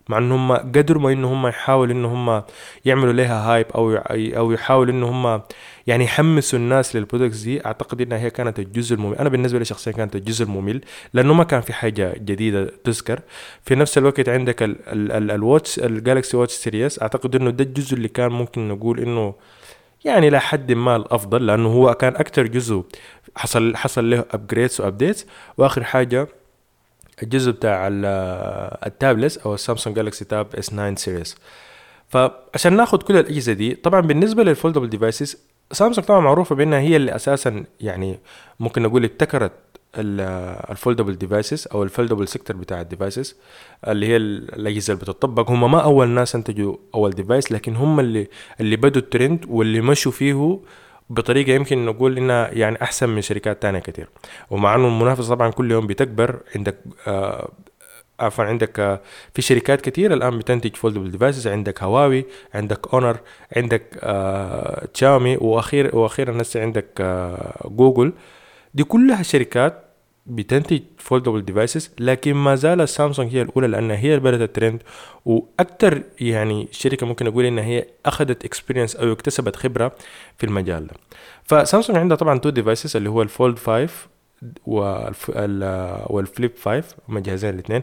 مع 0.09 0.19
إن 0.19 0.33
هم 0.33 0.53
قدروا 0.53 1.03
ما 1.03 1.13
إن 1.13 1.25
هم 1.25 1.47
يحاولوا 1.47 1.95
إن 1.95 2.05
هم 2.05 2.43
يعملوا 2.85 3.13
لها 3.13 3.53
hype 3.53 3.67
أو 3.75 3.95
أو 4.11 4.53
يحاولوا 4.53 4.95
إن 4.95 5.03
هم 5.03 5.43
يعني 5.87 6.05
يحمسوا 6.05 6.59
الناس 6.59 6.97
لل 6.97 7.05
products 7.05 7.39
دي 7.41 7.67
أعتقد 7.67 8.01
إنها 8.01 8.19
هي 8.19 8.31
كانت 8.31 8.59
الجزء 8.59 8.95
الممل. 8.95 9.17
أنا 9.17 9.29
بالنسبة 9.29 9.59
لي 9.59 9.65
شخصيا 9.65 9.93
كانت 9.93 10.17
الجزء 10.17 10.45
الممل 10.45 10.81
لأنه 11.15 11.35
ما 11.35 11.45
كان 11.45 11.61
في 11.61 11.73
حاجة 11.73 12.15
جديدة 12.19 12.71
تذكر. 12.85 13.21
في 13.63 13.75
نفس 13.75 13.99
الوقت 13.99 14.29
عندك 14.29 14.63
ال 14.93 15.07
watch 15.07 15.79
ال 15.79 15.87
Galaxy 15.87 16.37
Watch 16.37 16.53
series 16.53 17.03
أعتقد 17.03 17.37
إنه 17.37 17.51
ده 17.51 17.65
الجزء 17.65 17.95
اللي 17.95 18.09
كان 18.09 18.33
ممكن 18.33 18.69
نقول 18.69 19.01
إنه 19.01 19.35
يعني 20.05 20.31
لحد 20.31 20.73
ما 20.73 20.97
الأفضل 20.97 21.47
لأنه 21.47 21.69
هو 21.69 21.95
كان 21.95 22.17
أكثر 22.17 22.47
جزء 22.47 22.83
حصل 23.37 23.77
حصل 23.77 24.11
له 24.11 24.25
upgrades 24.31 24.81
و 24.81 24.86
updates 24.87 25.27
وآخر 25.57 25.85
حاجة 25.85 26.29
الجزء 27.23 27.51
بتاع 27.53 27.89
ال 28.87 28.93
tablets 28.93 29.39
أو 29.39 29.55
ال 29.55 29.60
Samsung 29.60 29.97
Galaxy 29.97 30.25
Tab 30.25 30.47
S 30.55 30.67
9 30.67 30.95
series 30.95 31.37
فعشان 32.09 32.77
ناخد 32.77 33.03
كل 33.03 33.17
الأجهزة 33.17 33.53
دي 33.53 33.75
طبعا 33.75 34.01
بالنسبة 34.01 34.43
لل 34.45 34.53
foldable 34.53 34.89
devices 34.89 35.37
سامسونج 35.73 36.07
طبعا 36.07 36.21
معروفة 36.21 36.55
بأنها 36.55 36.79
هي 36.81 36.97
اللي 36.97 37.15
أساسا 37.17 37.65
يعني 37.81 38.19
ممكن 38.61 38.83
نقول 38.83 39.05
ابتكرت 39.05 39.53
ال 39.97 40.10
foldable 40.10 41.15
devices 41.19 41.69
أو 41.75 41.83
ال 41.83 41.88
foldable 41.88 42.29
sector 42.29 42.57
بتاع 42.57 42.81
ال 42.81 42.88
devices 42.88 43.37
اللي 43.89 44.07
هي 44.07 44.17
الأجهزة 44.17 44.93
اللي 44.93 45.03
بتطبق. 45.05 45.51
هم 45.51 45.71
ما 45.73 45.81
أول 45.81 46.09
ناس 46.09 46.35
انتجوا 46.35 46.77
أول 46.95 47.11
device 47.11 47.53
لكن 47.53 47.77
هم 47.77 48.01
اللي 48.01 48.29
اللي 48.61 48.77
بدوا 48.77 49.03
الترند 49.03 49.45
واللي 49.49 49.81
مشوا 49.81 50.13
فيه 50.13 50.59
بطريقة 51.11 51.53
يمكن 51.53 51.87
نقول 51.87 52.17
إنها 52.17 52.51
يعني 52.51 52.83
أحسن 52.83 53.09
من 53.09 53.23
شركات 53.23 53.63
تانية 53.63 53.79
كتير. 53.79 54.09
ومع 54.51 54.75
إنه 54.75 54.87
المنافسه 54.89 55.35
طبعا 55.35 55.51
كل 55.51 55.71
يوم 55.71 55.87
بتكبر 55.87 56.41
عندك 56.57 56.77
آه 57.07 57.49
عفوا 58.21 58.45
عندك 58.45 58.81
آه 58.81 59.01
في 59.35 59.43
شركات 59.43 59.81
كتير 59.81 60.13
الآن 60.13 60.39
بتنتج 60.39 60.77
foldable 60.77 61.11
devices 61.11 61.49
عندك 61.49 61.83
هواوي 61.83 62.25
عندك 62.55 62.95
اونر 62.95 63.17
عندك 63.57 63.83
آه 64.03 64.85
شاومي 64.95 65.37
وأخير 65.37 65.97
وأخيرا 65.97 66.43
هسه 66.43 66.61
عندك 66.63 66.87
آه 67.01 67.69
جوجل 67.69 68.13
دي 68.75 68.85
كلها 68.85 69.23
شركات 69.23 69.85
بتنتج 70.29 70.81
foldable 70.99 71.45
devices 71.45 71.91
لكن 71.99 72.35
ما 72.35 72.55
زال 72.55 72.89
سامسونج 72.89 73.35
هي 73.37 73.43
الأولى 73.43 73.67
لانها 73.67 73.97
هي 73.97 74.15
اللي 74.15 74.21
بدات 74.21 74.41
الترند. 74.41 74.83
وأكثر 75.25 76.03
يعني 76.21 76.69
شركة 76.71 77.07
ممكن 77.07 77.27
أقول 77.27 77.45
انها 77.45 77.65
هي 77.65 77.87
أخذت 78.07 78.45
experience 78.45 78.97
أو 78.97 79.13
اكتسبت 79.13 79.57
خبرة 79.57 79.93
في 80.39 80.47
المجال 80.47 80.87
ده. 80.87 80.95
فسامسونج 81.45 81.99
عندها 81.99 82.17
طبعا 82.17 82.39
two 82.39 82.51
devices 82.51 82.97
اللي 82.97 83.11
هو 83.11 83.23
ال 83.23 83.30
Fold 83.30 83.59
5 83.59 83.89
وال 86.11 86.25
Flip 86.25 86.53
5 86.65 86.97
هم 87.09 87.17
الاثنين. 87.19 87.83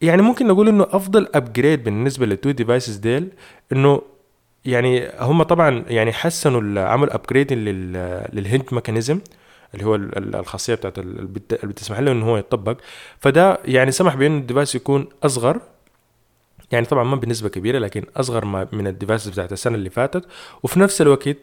يعني 0.00 0.22
ممكن 0.22 0.46
نقول 0.46 0.68
إنه 0.68 0.86
أفضل 0.90 1.28
upgrade 1.34 1.84
بالنسبة 1.84 2.26
لل 2.26 2.36
two 2.36 2.50
devices 2.50 2.96
ديل 2.96 3.28
إنه 3.72 4.02
يعني 4.64 5.08
هم 5.20 5.42
طبعا 5.42 5.84
يعني 5.88 6.12
حسنوا 6.12 6.80
عملوا 6.80 7.14
upgrade 7.14 7.52
لل 8.32 8.41
hinge 8.41 8.62
mechanism 8.72 9.20
اللي 9.74 9.84
هو 9.86 9.94
الخاصية 9.94 10.74
بتاعت 10.74 10.98
اللي 10.98 11.28
بتسمح 11.62 11.98
له 11.98 12.12
انه 12.12 12.26
هو 12.26 12.36
يطبق. 12.36 12.76
فده 13.18 13.58
يعني 13.64 13.90
سمح 13.90 14.14
بأن 14.16 14.38
ال 14.38 14.43
device 14.43 14.74
يكون 14.74 15.08
أصغر. 15.22 15.60
يعني 16.72 16.86
طبعا 16.86 17.04
ما 17.04 17.16
بنسبة 17.16 17.48
كبيرة 17.48 17.78
لكن 17.78 18.04
أصغر 18.16 18.44
ما 18.44 18.68
من 18.72 18.86
ال 18.86 18.92
device 18.92 19.28
بتاعت 19.28 19.52
السنة 19.52 19.74
اللي 19.74 19.90
فاتت. 19.90 20.24
وفي 20.62 20.80
نفس 20.80 21.00
الوقت 21.02 21.38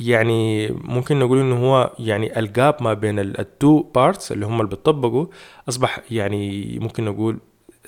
يعني 0.00 0.68
ممكن 0.70 1.18
نقول 1.18 1.38
إنه 1.38 1.56
هو 1.66 1.92
يعني 1.98 2.38
ال 2.38 2.48
gap 2.48 2.76
ما 2.82 2.94
بين 2.94 3.18
ال 3.18 3.34
two 3.34 3.82
parts 3.82 4.32
اللي 4.32 4.46
هم 4.46 4.60
اللي 4.60 4.70
بيطبقوا. 4.70 5.26
أصبح 5.68 6.00
يعني 6.10 6.78
ممكن 6.78 7.04
نقول 7.04 7.38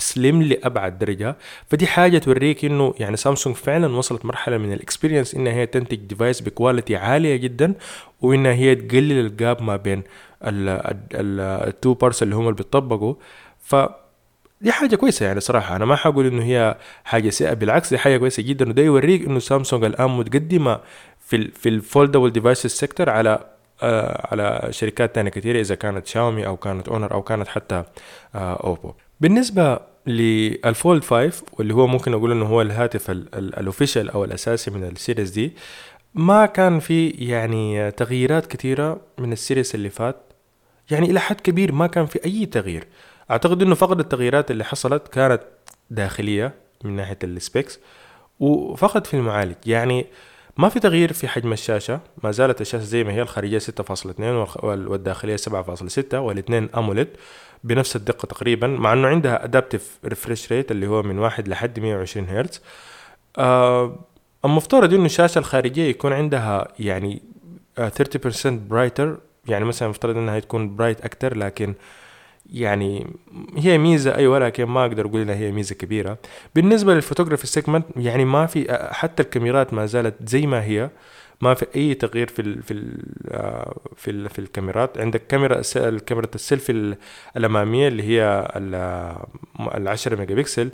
سليم 0.00 0.42
لابعد 0.42 0.98
درجة. 0.98 1.36
فدي 1.68 1.86
حاجة 1.86 2.18
توريك 2.18 2.64
إنه 2.64 2.94
يعني 2.98 3.16
سامسونج 3.16 3.56
فعلا 3.56 3.96
وصلت 3.96 4.24
مرحلة 4.24 4.58
من 4.58 4.72
ال 4.72 4.78
experience 4.78 5.34
إنها 5.34 5.52
هي 5.52 5.66
تنتج 5.66 5.96
device 5.96 6.40
ب 6.40 6.47
quality 6.47 6.96
عالية 6.96 7.36
جدا 7.36 7.74
وإنها 8.20 8.52
هي 8.52 8.74
تقلل 8.74 9.26
ال 9.26 9.35
gap 9.35 9.62
ما 9.62 9.76
بين 9.76 10.02
ال 10.42 10.80
two 10.80 11.94
parts 11.94 12.22
اللي 12.22 12.34
هم 12.34 12.42
اللي 12.42 12.54
بيطبقوا. 12.54 13.14
ف 13.60 13.76
دي 14.60 14.72
حاجة 14.72 14.96
كويسة 14.96 15.26
يعني 15.26 15.40
صراحة. 15.40 15.76
أنا 15.76 15.84
ما 15.84 15.96
حقول 15.96 16.26
إنه 16.26 16.42
هي 16.42 16.76
حاجة 17.04 17.30
سيئة 17.30 17.52
بالعكس 17.52 17.90
دي 17.90 17.98
حاجة 17.98 18.16
كويسة 18.16 18.42
جدا. 18.42 18.68
وده 18.68 18.82
يوريك 18.82 19.24
إنه 19.24 19.38
سامسونج 19.38 19.84
الآن 19.84 20.10
متقدمة 20.10 20.80
في 21.20 21.36
ال 21.36 21.50
في 21.52 21.68
ال 21.68 21.75
foldable 21.75 22.30
devices 22.30 22.70
sector 22.70 23.10
على 23.10 23.44
آه 23.82 24.28
على 24.30 24.68
شركات 24.70 25.14
تانية 25.14 25.30
كثيرة 25.30 25.60
إذا 25.60 25.74
كانت 25.74 26.06
شاومي 26.06 26.46
أو 26.46 26.56
كانت 26.56 26.88
أونر 26.88 27.12
أو 27.14 27.22
كانت 27.22 27.48
حتى 27.48 27.84
آه 28.34 28.54
أوبو 28.64 28.92
بالنسبة 29.20 29.80
لل 30.06 30.39
Fold 30.39 31.04
5 31.04 31.44
واللي 31.52 31.74
هو 31.74 31.86
ممكن 31.86 32.14
أقول 32.14 32.32
إنه 32.32 32.46
هو 32.46 32.62
الهاتف 32.62 33.10
ال 33.10 33.21
official 33.21 34.10
أو 34.10 34.24
الأساسي 34.24 34.70
من 34.70 34.84
ال 34.84 34.91
series 34.91 35.30
دي 35.30 35.52
ما 36.14 36.46
كان 36.46 36.78
في 36.80 37.08
يعني 37.08 37.90
تغييرات 37.90 38.46
كثيره 38.46 39.00
من 39.18 39.32
ال 39.32 39.38
series 39.38 39.74
اللي 39.74 39.90
فات. 39.90 40.16
يعني 40.90 41.10
إلى 41.10 41.20
حد 41.20 41.40
كبير 41.40 41.72
ما 41.72 41.86
كان 41.86 42.06
في 42.06 42.24
أي 42.24 42.46
تغيير. 42.46 42.86
أعتقد 43.30 43.62
إنه 43.62 43.74
فقط 43.74 43.98
التغييرات 43.98 44.50
اللي 44.50 44.64
حصلت 44.64 45.08
كانت 45.08 45.40
داخلية 45.90 46.54
من 46.84 46.96
ناحية 46.96 47.18
ال 47.24 47.34
specs 47.34 47.80
وفقط 48.40 49.06
في 49.06 49.14
المعالج. 49.14 49.54
يعني 49.66 50.06
ما 50.56 50.68
في 50.68 50.80
تغيير 50.80 51.12
في 51.12 51.28
حجم 51.28 51.52
الشاشة. 51.52 52.00
ما 52.24 52.30
زالت 52.30 52.60
الشاشة 52.60 52.82
زي 52.84 53.04
ما 53.04 53.12
هي 53.12 53.22
الخارجية 53.22 53.58
6.2 53.58 54.64
والداخلية 54.64 55.36
7.6 55.36 56.14
والاثنين 56.14 56.68
AMOLED 56.76 57.08
بنفس 57.64 57.96
الدقة 57.96 58.26
تقريبا 58.26 58.66
مع 58.66 58.92
إنه 58.92 59.08
عندها 59.08 59.44
adaptive 59.44 59.98
refresh 60.04 60.52
rate 60.52 60.70
اللي 60.70 60.86
هو 60.86 61.02
من 61.02 61.18
واحد 61.18 61.48
لحد 61.48 61.80
120 61.80 62.26
هرتز 62.28 62.62
آه 63.38 63.98
المفترض 64.44 64.94
إنه 64.94 65.04
الشاشة 65.04 65.38
الخارجية 65.38 65.90
يكون 65.90 66.12
عندها 66.12 66.68
يعني 66.78 67.22
30% 67.80 68.46
brighter 68.46 69.18
يعني 69.48 69.64
مثلا 69.64 69.86
المفترض 69.86 70.16
إنها 70.16 70.38
تكون 70.38 70.76
bright 70.76 71.00
أكتر 71.00 71.36
لكن 71.36 71.74
يعني 72.52 73.06
هي 73.56 73.78
ميزة 73.78 74.14
أيوة 74.14 74.38
لكن 74.38 74.64
ما 74.64 74.80
أقدر 74.86 75.06
أقول 75.06 75.20
إنها 75.20 75.34
هي 75.34 75.52
ميزة 75.52 75.74
كبيرة. 75.74 76.18
بالنسبة 76.54 76.94
لل 76.94 77.02
photography 77.02 77.46
segment 77.46 77.86
يعني 77.96 78.24
ما 78.24 78.46
في 78.46 78.88
حتى 78.92 79.22
الكاميرات 79.22 79.74
ما 79.74 79.86
زالت 79.86 80.14
زي 80.28 80.46
ما 80.46 80.64
هي. 80.64 80.90
ما 81.40 81.54
في 81.54 81.66
أي 81.76 81.94
تغيير 81.94 82.28
في 82.28 82.42
ال 82.42 82.62
في 82.62 82.70
ال 82.74 83.02
في 83.96 84.10
ال 84.10 84.30
في 84.30 84.38
الكاميرات. 84.38 84.98
عندك 84.98 85.26
كاميرا 85.26 85.62
كاميرا 86.06 86.28
السيلفي 86.34 86.96
الأمامية 87.36 87.88
اللي 87.88 88.02
هي 88.02 88.48
ال 88.56 89.88
10 89.88 90.16
ميجا 90.16 90.34
بكسل 90.34 90.70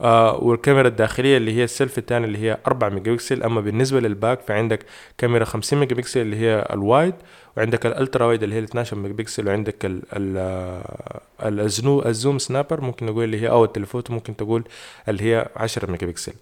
آه 0.00 0.36
والكاميرا 0.44 0.88
الداخلية 0.88 1.36
اللي 1.36 1.52
هي 1.56 1.64
السيلفي 1.64 1.98
الثاني 1.98 2.26
اللي 2.26 2.38
هي 2.38 2.58
4 2.66 2.88
ميجا 2.88 3.12
بكسل 3.12 3.42
أما 3.42 3.60
بالنسبة 3.60 4.00
لل 4.00 4.13
back 4.13 4.40
فعندك 4.40 4.86
كاميرا 5.18 5.44
50 5.44 5.78
ميجا 5.78 5.96
بكسل 5.96 6.20
اللي 6.20 6.36
هي 6.36 6.66
ال 6.72 6.80
wide 6.80 7.14
وعندك 7.56 7.86
ال 7.86 7.93
ultra 7.93 8.26
wide 8.26 8.42
اللي 8.42 8.54
هي 8.54 8.64
12 8.64 8.96
ميجا 8.96 9.14
بكسل 9.14 9.48
وعندك 9.48 9.84
ال 9.84 10.02
ال 10.12 11.60
الزنو 11.60 12.02
ال 12.02 12.09
zoom 12.09 12.38
snapper 12.38 12.80
ممكن 12.80 13.06
نقول 13.06 13.24
اللي 13.24 13.40
هي 13.42 13.48
أو 13.50 13.64
ال 13.64 13.69
telephoto 13.69 14.12
ممكن 14.12 14.36
تقول 14.36 14.64
اللي 15.08 15.22
هي 15.22 15.48
10 15.56 15.90
ميجا 15.90 16.06
بكسل 16.06 16.32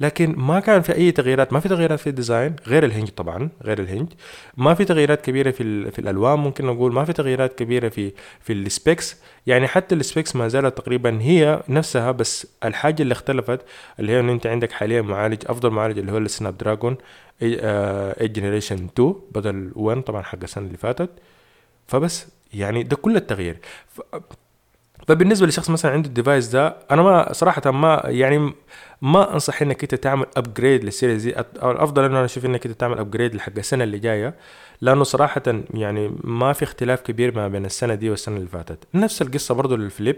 لكن 0.00 0.34
ما 0.36 0.60
كان 0.60 0.82
في 0.82 0.94
أي 0.94 1.12
تغييرات 1.12 1.52
ما 1.52 1.60
في 1.60 1.68
تغييرات 1.68 2.00
في 2.00 2.06
ال 2.06 2.13
design 2.13 2.56
غير 2.66 2.84
ال 2.84 2.88
hinge 2.88 3.08
طبعا 3.08 3.48
غير 3.64 3.78
ال 3.78 3.82
hinge. 3.82 4.08
ما 4.56 4.74
في 4.74 4.84
تغييرات 4.84 5.20
كبيرة 5.20 5.50
في 5.50 5.90
في 5.90 5.98
الألوان 5.98 6.38
ممكن 6.38 6.66
نقول 6.66 6.92
ما 6.92 7.04
في 7.04 7.12
تغييرات 7.12 7.58
كبيرة 7.58 7.88
في 7.88 8.12
في 8.40 8.52
ال 8.52 8.61
specs. 8.61 9.16
يعني 9.46 9.68
حتى 9.68 9.94
ال 9.94 10.01
specs 10.01 10.36
ما 10.36 10.48
زالت 10.48 10.78
تقريبا 10.78 11.20
هي 11.22 11.62
نفسها 11.68 12.10
بس 12.10 12.46
الحاجة 12.64 13.02
اللي 13.06 13.12
اختلفت 13.12 13.60
اللي 14.00 14.12
هي 14.12 14.20
إن 14.20 14.28
أنت 14.30 14.46
عندك 14.46 14.72
حاليا 14.72 15.02
معالج 15.02 15.42
أفضل 15.46 15.70
معالج 15.70 15.98
اللي 15.98 16.12
هو 16.12 16.18
ال 16.18 16.58
Snapdragon 16.58 16.96
8 17.40 18.14
generation 18.20 18.84
2 18.84 19.14
بدل 19.34 19.72
1 19.76 20.02
طبعا 20.02 20.22
حق 20.22 20.38
السنة 20.42 20.66
اللي 20.66 20.78
فاتت. 20.78 21.10
فبس 21.86 22.26
يعني 22.54 22.82
ده 22.82 22.96
كل 22.96 23.16
التغيير. 23.16 23.58
فبالنسبة 25.08 25.46
لشخص 25.46 25.70
مثلا 25.70 25.92
عنده 25.92 26.08
ال 26.08 26.14
device 26.14 26.48
ده 26.48 26.76
أنا 26.90 27.02
ما 27.02 27.32
صراحة 27.32 27.70
ما 27.70 28.02
يعني 28.04 28.52
ما 29.02 29.34
أنصح 29.34 29.62
إنك 29.62 29.82
أنت 29.82 29.94
تعمل 29.94 30.26
upgrade 30.36 30.84
لل 30.84 30.94
series 30.94 31.22
دي. 31.22 31.40
الأفضل 31.40 32.04
انه 32.04 32.16
أنا 32.16 32.24
أشوف 32.24 32.46
إنك 32.46 32.66
أنت 32.66 32.80
تعمل 32.80 32.98
upgrade 32.98 33.34
لحق 33.34 33.52
السنة 33.58 33.84
اللي 33.84 33.98
جاية 33.98 34.34
لأنه 34.80 35.04
صراحة 35.04 35.42
يعني 35.74 36.16
ما 36.24 36.52
في 36.52 36.62
اختلاف 36.62 37.00
كبير 37.00 37.34
ما 37.34 37.48
بين 37.48 37.64
السنة 37.64 37.94
دي 37.94 38.10
والسنة 38.10 38.36
اللي 38.36 38.48
فاتت. 38.48 38.78
نفس 38.94 39.22
القصة 39.22 39.54
برضه 39.54 39.76
لل 39.76 39.89
Flip 39.89 40.16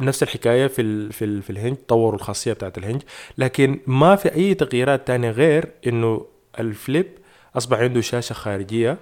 نفس 0.00 0.22
الحكاية 0.22 0.66
في 0.66 0.82
ال 0.82 1.12
في 1.12 1.24
ال 1.24 1.42
في 1.42 1.50
ال 1.50 1.54
hinge 1.54 1.76
طوروا 1.88 2.14
الخاصية 2.18 2.52
بتاعت 2.52 2.78
ال 2.78 2.81
hinge. 2.81 3.02
لكن 3.38 3.80
ما 3.86 4.16
في 4.16 4.34
أي 4.34 4.54
تغييرات 4.54 5.06
تانية 5.06 5.30
غير 5.30 5.68
إنه 5.86 6.26
ال 6.60 6.69
Flip 6.69 7.06
أصبح 7.56 7.78
عنده 7.78 8.00
شاشة 8.00 8.32
خارجية 8.32 8.98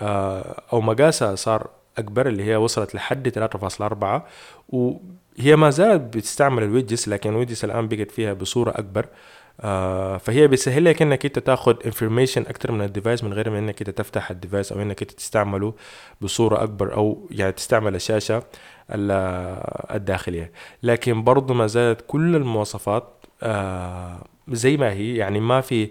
آه، 0.00 0.62
أو 0.72 0.80
مقاسها 0.80 1.34
صار 1.34 1.70
أكبر 1.98 2.28
اللي 2.28 2.44
هي 2.44 2.56
وصلت 2.56 2.94
لحد 2.94 3.28
3.4 3.28 4.22
وهي 4.68 5.56
ما 5.56 5.70
زالت 5.70 6.16
بتستعمل 6.16 6.62
ال 6.62 6.68
widgets 6.68 7.08
لكن 7.08 7.30
ال 7.30 7.34
widgets 7.34 7.64
الآن 7.64 7.88
بقت 7.88 8.10
فيها 8.10 8.32
بصورة 8.32 8.70
أكبر. 8.70 9.06
آه 9.60 10.16
فهي 10.16 10.46
بيسهل 10.48 10.84
لك 10.84 11.02
إنك 11.02 11.24
أنت 11.26 11.38
تاخد 11.38 11.82
information 11.86 12.42
أكتر 12.48 12.72
من 12.72 12.82
ال 12.82 12.88
device 12.88 13.24
من 13.24 13.32
غير 13.32 13.50
ما 13.50 13.58
إنك 13.58 13.80
أنت 13.80 13.90
تفتح 13.90 14.30
ال 14.30 14.36
device 14.36 14.72
أو 14.72 14.82
إنك 14.82 15.02
أنت 15.02 15.10
تستعمله 15.12 15.74
بصورة 16.20 16.62
أكبر 16.62 16.94
أو 16.94 17.28
يعني 17.30 17.52
تستعمل 17.52 17.94
الشاشة. 17.94 18.42
الداخلية. 18.90 20.52
لكن 20.82 21.24
برضه 21.24 21.54
ما 21.54 21.66
زالت 21.66 22.04
كل 22.06 22.36
المواصفات 22.36 23.08
آه 23.42 24.18
زي 24.48 24.76
ما 24.76 24.92
هي. 24.92 25.16
يعني 25.16 25.40
ما 25.40 25.60
في 25.60 25.88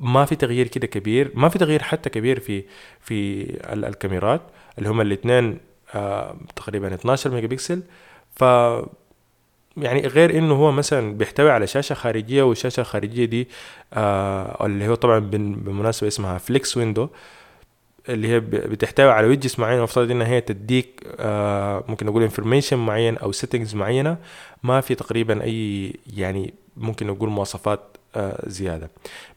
ما 0.00 0.24
في 0.24 0.36
تغيير 0.36 0.68
كده 0.68 0.86
كبير 0.86 1.30
ما 1.34 1.48
في 1.48 1.58
تغيير 1.58 1.82
حتى 1.82 2.10
كبير 2.10 2.40
في 2.40 2.64
في 3.00 3.44
الكاميرات 3.72 4.40
اللي 4.78 4.88
هم 4.88 5.00
الاثنين 5.00 5.58
آه 5.94 6.36
تقريبا 6.56 6.94
12 6.94 7.30
ميجا 7.30 7.46
بكسل. 7.46 7.82
ف 8.34 8.44
يعني 9.76 10.00
غير 10.06 10.38
إنه 10.38 10.54
هو 10.54 10.72
مثلا 10.72 11.14
بيحتوي 11.18 11.50
على 11.50 11.66
شاشة 11.66 11.94
خارجية 11.94 12.42
والشاشة 12.42 12.80
الخارجية 12.80 13.24
دي 13.24 13.48
آه 13.94 14.66
اللي 14.66 14.88
هو 14.88 14.94
طبعا 14.94 15.18
بالمناسبه 15.18 16.08
اسمها 16.08 16.38
Flex 16.38 16.76
Window 16.76 17.08
اللي 18.08 18.28
هي 18.28 18.40
بتحتوي 18.40 19.10
على 19.10 19.26
widgets 19.26 19.54
معينة 19.58 19.82
مفترض 19.82 20.10
انها 20.10 20.26
هي 20.26 20.40
تديك 20.40 21.06
آه 21.18 21.84
ممكن 21.88 22.06
نقول 22.06 22.22
information 22.22 22.76
معين 22.78 23.18
أو 23.18 23.32
settings 23.32 23.74
معينة 23.74 24.16
ما 24.62 24.80
في 24.80 24.94
تقريبا 24.94 25.42
أي 25.42 25.92
يعني 26.16 26.54
ممكن 26.76 27.06
نقول 27.06 27.28
مواصفات 27.28 27.80
آه 28.16 28.42
زيادة. 28.46 28.90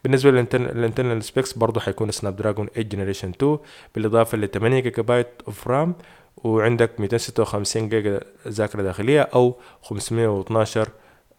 بالنسبة 0.04 0.30
لل 0.30 0.49
internal 0.49 1.24
specs 1.24 1.52
برضه 1.52 1.80
حيكون 1.80 2.10
Snapdragon 2.10 2.66
8 2.66 2.88
generation 2.88 3.28
2 3.28 3.58
بالاضافه 3.94 4.38
ل 4.38 4.48
8 4.50 4.80
gigabyte 4.80 5.28
of 5.46 5.68
RAM 5.68 5.94
وعندك 6.36 7.00
256 7.00 7.88
جيجا 7.88 8.20
ذاكرة 8.48 8.82
داخلية 8.82 9.20
أو 9.22 9.56
512 9.82 10.88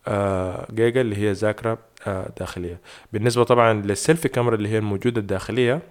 آه 0.08 0.68
جيجا 0.74 1.02
اللي 1.02 1.16
هي 1.18 1.32
ذاكرة 1.32 1.78
داخلية. 2.40 2.80
بالنسبة 3.14 3.44
طبعا 3.44 3.74
لل 3.74 3.87
selfie 3.87 4.28
camera 4.30 4.56
اللي 4.56 4.70
هي 4.70 4.78
الموجودة 4.78 5.22
الداخلية 5.22 5.82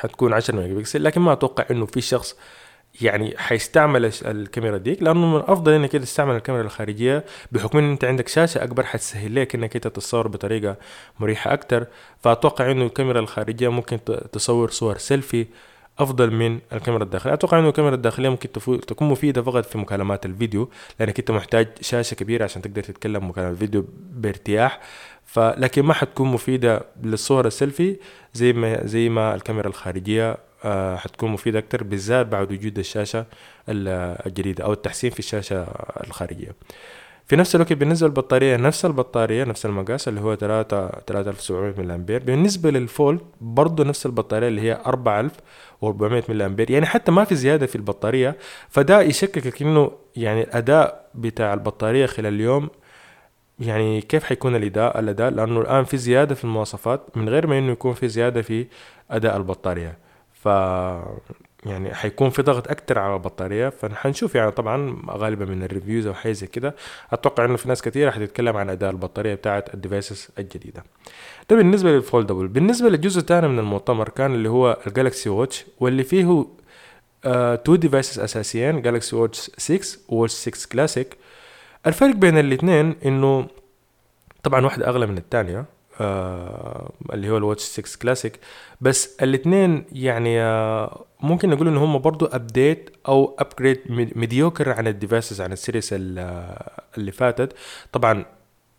حتكون 0.00 0.32
10 0.32 0.56
ميجا 0.56 0.74
بكسل 0.74 1.04
لكن 1.04 1.20
ما 1.20 1.32
أتوقع 1.32 1.64
إنه 1.70 1.86
في 1.86 2.00
شخص 2.00 2.36
يعني 3.00 3.34
حيستعمل 3.38 4.12
الكاميرا 4.24 4.78
ديك 4.78 5.02
لأنه 5.02 5.26
من 5.26 5.36
الأفضل 5.36 5.72
إنك 5.72 5.92
تستعمل 5.92 6.36
الكاميرا 6.36 6.62
الخارجية 6.64 7.24
بحكم 7.52 7.78
إن 7.78 7.90
إنت 7.90 8.04
عندك 8.04 8.28
شاشة 8.28 8.64
أكبر 8.64 8.82
حتسهل 8.84 9.34
لك 9.34 9.54
إنك 9.54 9.74
إنت 9.76 9.88
تصور 9.88 10.28
بطريقة 10.28 10.76
مريحة 11.20 11.52
أكتر. 11.52 11.86
فأتوقع 12.20 12.70
إنه 12.70 12.84
الكاميرا 12.84 13.20
الخارجية 13.20 13.68
ممكن 13.68 13.98
تصور 14.32 14.70
صور 14.70 14.98
سيلفي 14.98 15.46
أفضل 15.98 16.30
من 16.30 16.58
الكاميرا 16.72 17.04
الداخلية. 17.04 17.34
أتوقع 17.34 17.58
إنه 17.58 17.68
الكاميرا 17.68 17.94
الداخلية 17.94 18.28
ممكن 18.28 18.52
تكون 18.86 19.08
مفيدة 19.08 19.42
فقط 19.42 19.64
في 19.66 19.78
مكالمات 19.78 20.26
الفيديو 20.26 20.70
لأنك 21.00 21.18
إنت 21.18 21.30
محتاج 21.30 21.68
شاشة 21.80 22.14
كبيرة 22.14 22.44
عشان 22.44 22.62
تقدر 22.62 22.82
تتكلم 22.82 23.28
مكالمة 23.28 23.50
الفيديو 23.50 23.84
بارتياح. 24.12 24.80
فلكن 25.30 25.82
ما 25.82 25.94
حتكون 25.94 26.28
مفيدة 26.28 26.82
للصور 27.02 27.46
السيلفي 27.46 27.96
زي 28.34 28.52
ما 28.52 28.86
زي 28.86 29.08
ما 29.08 29.34
الكاميرا 29.34 29.68
الخارجية 29.68 30.36
آه 30.64 30.96
حتكون 30.96 31.30
مفيدة 31.30 31.58
أكتر 31.58 31.84
بالذات 31.84 32.26
بعد 32.26 32.52
وجود 32.52 32.78
الشاشة 32.78 33.26
الجديدة 33.68 34.64
أو 34.64 34.72
التحسين 34.72 35.10
في 35.10 35.18
الشاشة 35.18 35.62
الخارجية. 36.06 36.54
في 37.26 37.36
نفس 37.36 37.54
الوقت 37.54 37.72
بالنسبة 37.72 38.06
للبطارية 38.08 38.56
نفس 38.56 38.84
البطارية 38.84 39.44
نفس 39.44 39.66
المقاس 39.66 40.08
اللي 40.08 40.20
هو 40.20 40.34
3 40.34 40.90
3700 41.06 41.74
ملي 41.78 41.94
أمبير. 41.94 42.22
بالنسبة 42.22 42.70
لل 42.70 42.87
Fold 42.87 43.20
برضه 43.40 43.84
نفس 43.84 44.06
البطارية 44.06 44.48
اللي 44.48 44.60
هي 44.60 44.80
4400 44.86 46.22
ملي 46.28 46.46
أمبير. 46.46 46.70
يعني 46.70 46.86
حتى 46.86 47.12
ما 47.12 47.24
في 47.24 47.34
زيادة 47.34 47.66
في 47.66 47.76
البطارية 47.76 48.36
فده 48.68 49.00
يشككك 49.00 49.62
إنه 49.62 49.92
يعني 50.16 50.42
الأداء 50.42 51.10
بتاع 51.14 51.54
البطارية 51.54 52.06
خلال 52.06 52.34
اليوم 52.34 52.68
يعني 53.60 54.00
كيف 54.00 54.24
حيكون 54.24 54.56
الإداء؟ 54.56 55.00
الأداء 55.00 55.30
لأنه 55.30 55.60
الآن 55.60 55.84
في 55.84 55.96
زيادة 55.96 56.34
في 56.34 56.44
المواصفات 56.44 57.16
من 57.16 57.28
غير 57.28 57.46
ما 57.46 57.58
إنه 57.58 57.72
يكون 57.72 57.94
في 57.94 58.08
زيادة 58.08 58.42
في 58.42 58.66
أداء 59.10 59.36
البطارية. 59.36 59.98
ف 60.32 60.46
يعني 61.66 61.94
حيكون 61.94 62.30
في 62.30 62.42
ضغط 62.42 62.68
أكتر 62.70 62.98
على 62.98 63.14
البطارية. 63.14 63.68
فحنشوف 63.68 64.34
يعني 64.34 64.50
طبعا 64.50 65.02
غالبا 65.10 65.44
من 65.44 65.62
ال 65.62 65.67
reviews 65.67 66.06
أو 66.06 66.14
حاجة 66.14 66.32
زي 66.32 66.46
كده. 66.46 66.74
أتوقع 67.12 67.44
إنه 67.44 67.56
في 67.56 67.68
ناس 67.68 67.82
كثيرة 67.82 68.10
حتتكلم 68.10 68.56
عن 68.56 68.70
أداء 68.70 68.90
البطارية 68.90 69.34
بتاعه 69.34 69.64
ال 69.74 69.81
devices 69.81 70.28
الجديدة. 70.38 70.84
ده 71.50 71.56
بالنسبة 71.56 71.90
لل 71.90 72.02
foldable 72.02 72.48
بالنسبة 72.48 72.88
للجزء 72.88 73.20
الثاني 73.20 73.48
من 73.48 73.58
المؤتمر 73.58 74.08
كان 74.08 74.34
اللي 74.34 74.48
هو 74.48 74.78
ال 74.86 74.92
Galaxy 74.92 75.28
Watch 75.28 75.64
واللي 75.80 76.04
فيه 76.04 76.46
two 77.64 77.74
devices 77.76 78.18
أساسيين 78.20 78.82
Galaxy 78.82 79.16
Watch 79.16 79.50
6 79.58 79.98
و 80.08 80.12
Watch 80.12 80.32
6 80.32 80.68
كلاسيك 80.72 81.16
الفرق 81.86 82.14
بين 82.14 82.38
الاثنين 82.38 82.96
إنه 83.06 83.46
طبعا 84.42 84.64
واحدة 84.64 84.88
أغلى 84.88 85.06
من 85.06 85.18
الثانية 85.18 85.64
آه 86.00 86.92
اللي 87.12 87.30
هو 87.30 87.36
ال 87.36 87.40
Watch 87.40 87.62
6 87.62 87.98
كلاسيك. 88.02 88.40
بس 88.80 89.16
الاثنين 89.22 89.84
يعني 89.92 90.40
آه 90.42 91.04
ممكن 91.20 91.50
نقول 91.50 91.68
ان 91.68 91.76
هم 91.76 91.98
برضو 91.98 92.26
update 92.26 92.90
أو 93.08 93.36
upgrade 93.38 93.80
mediocre 94.16 94.72
عن 94.72 94.86
ال 94.86 94.93
devices 94.93 95.40
عن 95.40 95.52
ال 95.52 95.57
series 95.57 95.88
اللي 95.92 97.12
فاتت. 97.12 97.52
طبعا 97.92 98.24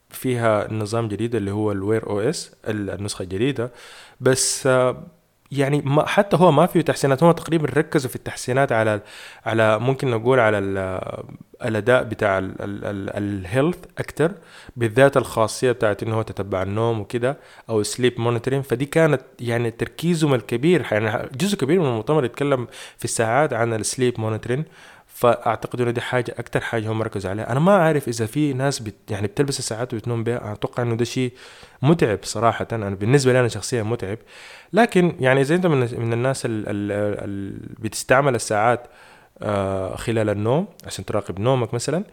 فيها 0.10 0.74
نظام 0.74 1.08
جديد 1.08 1.36
اللي 1.36 1.52
هو 1.52 1.72
ال 1.72 2.10
Wear 2.10 2.20
OS 2.20 2.56
النسخة 2.68 3.24
الجديدة. 3.24 3.72
بس 4.22 4.68
آه 4.68 5.04
يعني 5.52 5.82
ما 5.86 6.06
حتى 6.08 6.38
هو 6.38 6.52
ما 6.52 6.66
فيه 6.66 6.82
تحسينات 6.82 7.24
هو 7.24 7.32
تقريبا 7.32 7.68
ركزوا 7.68 8.10
في 8.10 8.16
التحسينات 8.16 8.72
على 8.72 9.02
على 9.46 9.80
ممكن 9.80 10.12
نقول 10.12 10.40
على 10.40 10.58
الأداء 11.64 12.04
بتاع 12.04 12.40
ال 12.42 12.61
health 12.61 13.78
أكتر 13.98 14.32
بالذات 14.76 15.18
الخاصية 15.18 15.72
بتاعت 15.72 16.04
إنه 16.04 16.16
هو 16.16 16.22
تتبع 16.22 16.62
النوم 16.64 17.00
وكده 17.00 17.38
أو 17.70 17.84
sleep 17.84 18.20
monitoring 18.20 18.62
فدي 18.62 18.86
كانت 18.86 19.22
يعني 19.40 19.72
تركيزهم 19.72 20.34
الكبير. 20.34 20.88
يعني 20.92 21.30
جزء 21.38 21.58
كبير 21.58 21.80
من 21.80 21.86
المؤتمر 21.86 22.26
يتكلم 22.26 22.68
في 22.98 23.06
الساعات 23.06 23.54
عن 23.54 23.74
ال 23.74 23.82
sleep 23.82 24.20
monitoring 24.20 24.66
فأعتقد 25.14 25.82
إنه 25.82 25.92
دي 25.92 26.02
حاجة 26.02 26.36
أكتر 26.40 26.62
حاجة 26.62 26.92
هم 26.92 27.02
ركزوا 27.02 27.32
عليها. 27.32 27.52
أنا 27.52 27.60
ما 27.60 27.72
عارف 27.78 28.08
إذا 28.08 28.26
في 28.26 28.54
ناس 28.54 28.80
بت 28.80 28.96
يعني 29.10 29.28
بتلبس 29.28 29.60
الساعات 29.60 29.94
وبتنوم 29.94 30.24
بها 30.24 30.54
أتوقع 30.54 30.84
إنه 30.84 30.96
ده 30.96 31.06
شيء 31.06 31.34
متعب 31.82 32.20
صراحة. 32.24 32.68
أنا 32.72 32.90
بالنسبة 32.90 33.34
لي 33.34 33.40
أنا 33.40 33.48
شخصيا 33.48 33.84
متعب. 33.84 34.18
لكن 34.74 35.16
يعني 35.20 35.42
إذا 35.42 35.56
أنت 35.56 35.66
من, 35.68 35.80
من 35.80 36.14
الناس 36.14 36.42
اللي 36.46 37.60
بتستعمل 37.80 38.36
الساعات 38.36 38.88
آه، 39.42 39.96
خلال 39.96 40.30
النوم 40.30 40.68
عشان 40.86 41.06
تراقب 41.06 41.40
نومك 41.40 41.74
مثلا. 41.74 42.04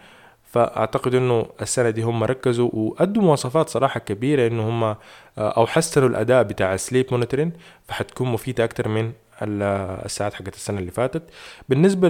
فأعتقد 0.53 1.15
إنه 1.15 1.47
السنة 1.63 1.91
دي 1.91 2.03
هم 2.03 2.25
ركزوا 2.25 2.71
وادوا 2.73 3.23
مواصفات 3.23 3.69
صراحة 3.69 4.01
كبيرة 4.01 4.47
إنه 4.47 4.69
هم 4.69 4.85
آه، 4.85 4.97
أو 5.39 5.67
حسنوا 5.67 6.09
الأداء 6.09 6.43
بتاع 6.43 6.75
ال 6.75 6.80
sleep 6.80 7.07
monitoring 7.12 7.53
فحتكون 7.89 8.29
مفيدة 8.29 8.65
أكتر 8.65 8.89
من 8.89 9.13
الساعات 9.43 10.35
حقت 10.35 10.55
السنة 10.55 10.79
اللي 10.79 10.91
فاتت. 10.91 11.23
بالنسبة 11.69 12.09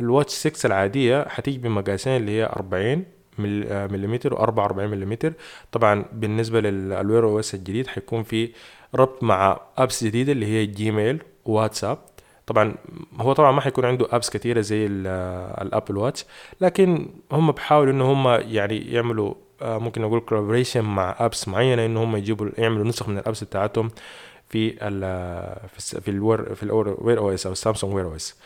لل 0.00 0.09
Watch 0.09 0.32
6 0.32 0.66
العادية 0.66 1.28
حتيجي 1.28 1.58
بمقاسين 1.58 2.16
اللي 2.16 2.32
هي 2.32 2.46
40 2.56 3.04
ملم 3.38 4.18
و44 4.18 4.72
ملم 4.72 5.34
طبعا 5.72 6.04
بالنسبة 6.12 6.60
لل 6.60 7.24
Wear 7.24 7.40
OS 7.40 7.54
الجديد 7.54 7.86
حيكون 7.86 8.22
في 8.22 8.52
ربط 8.94 9.22
مع 9.22 9.60
apps 9.78 10.04
جديدة 10.04 10.32
اللي 10.32 10.46
هي 10.46 10.66
Gmail 10.66 11.22
WhatsApp 11.44 11.98
طبعا 12.46 12.74
هو 13.20 13.32
طبعا 13.32 13.52
ما 13.52 13.60
حيكون 13.60 13.84
عنده 13.84 14.06
apps 14.10 14.30
كثيره 14.30 14.60
زي 14.60 14.86
ال 14.86 15.04
Apple 15.04 15.96
Watch 15.96 16.24
لكن 16.60 17.08
هم 17.32 17.52
بحاولوا 17.52 17.92
إن 17.92 18.00
هم 18.00 18.28
يعني 18.28 18.92
يعملوا 18.92 19.34
آه، 19.62 19.78
ممكن 19.78 20.02
نقول 20.02 20.20
collaboration 20.20 20.84
مع 20.84 21.16
apps 21.18 21.48
معينة 21.48 21.86
إن 21.86 21.96
هم 21.96 22.16
يجيبوا 22.16 22.48
يعملوا 22.58 22.84
نسخ 22.84 23.08
من 23.08 23.18
ال 23.18 23.23
apps 23.23 23.44
بتاعتهم 23.44 23.90
في 24.48 24.76
ال 24.82 25.00
في 25.68 26.00
في 26.00 26.10
ال 26.10 26.19
Wear 26.19 26.54
في 26.54 26.62
ال 26.62 27.18
Wear 27.18 27.34
OS 27.34 27.46
أو 27.46 27.52
ال 27.52 27.94
Samsung 27.94 28.06
Wear 28.06 28.16
OS 28.16 28.36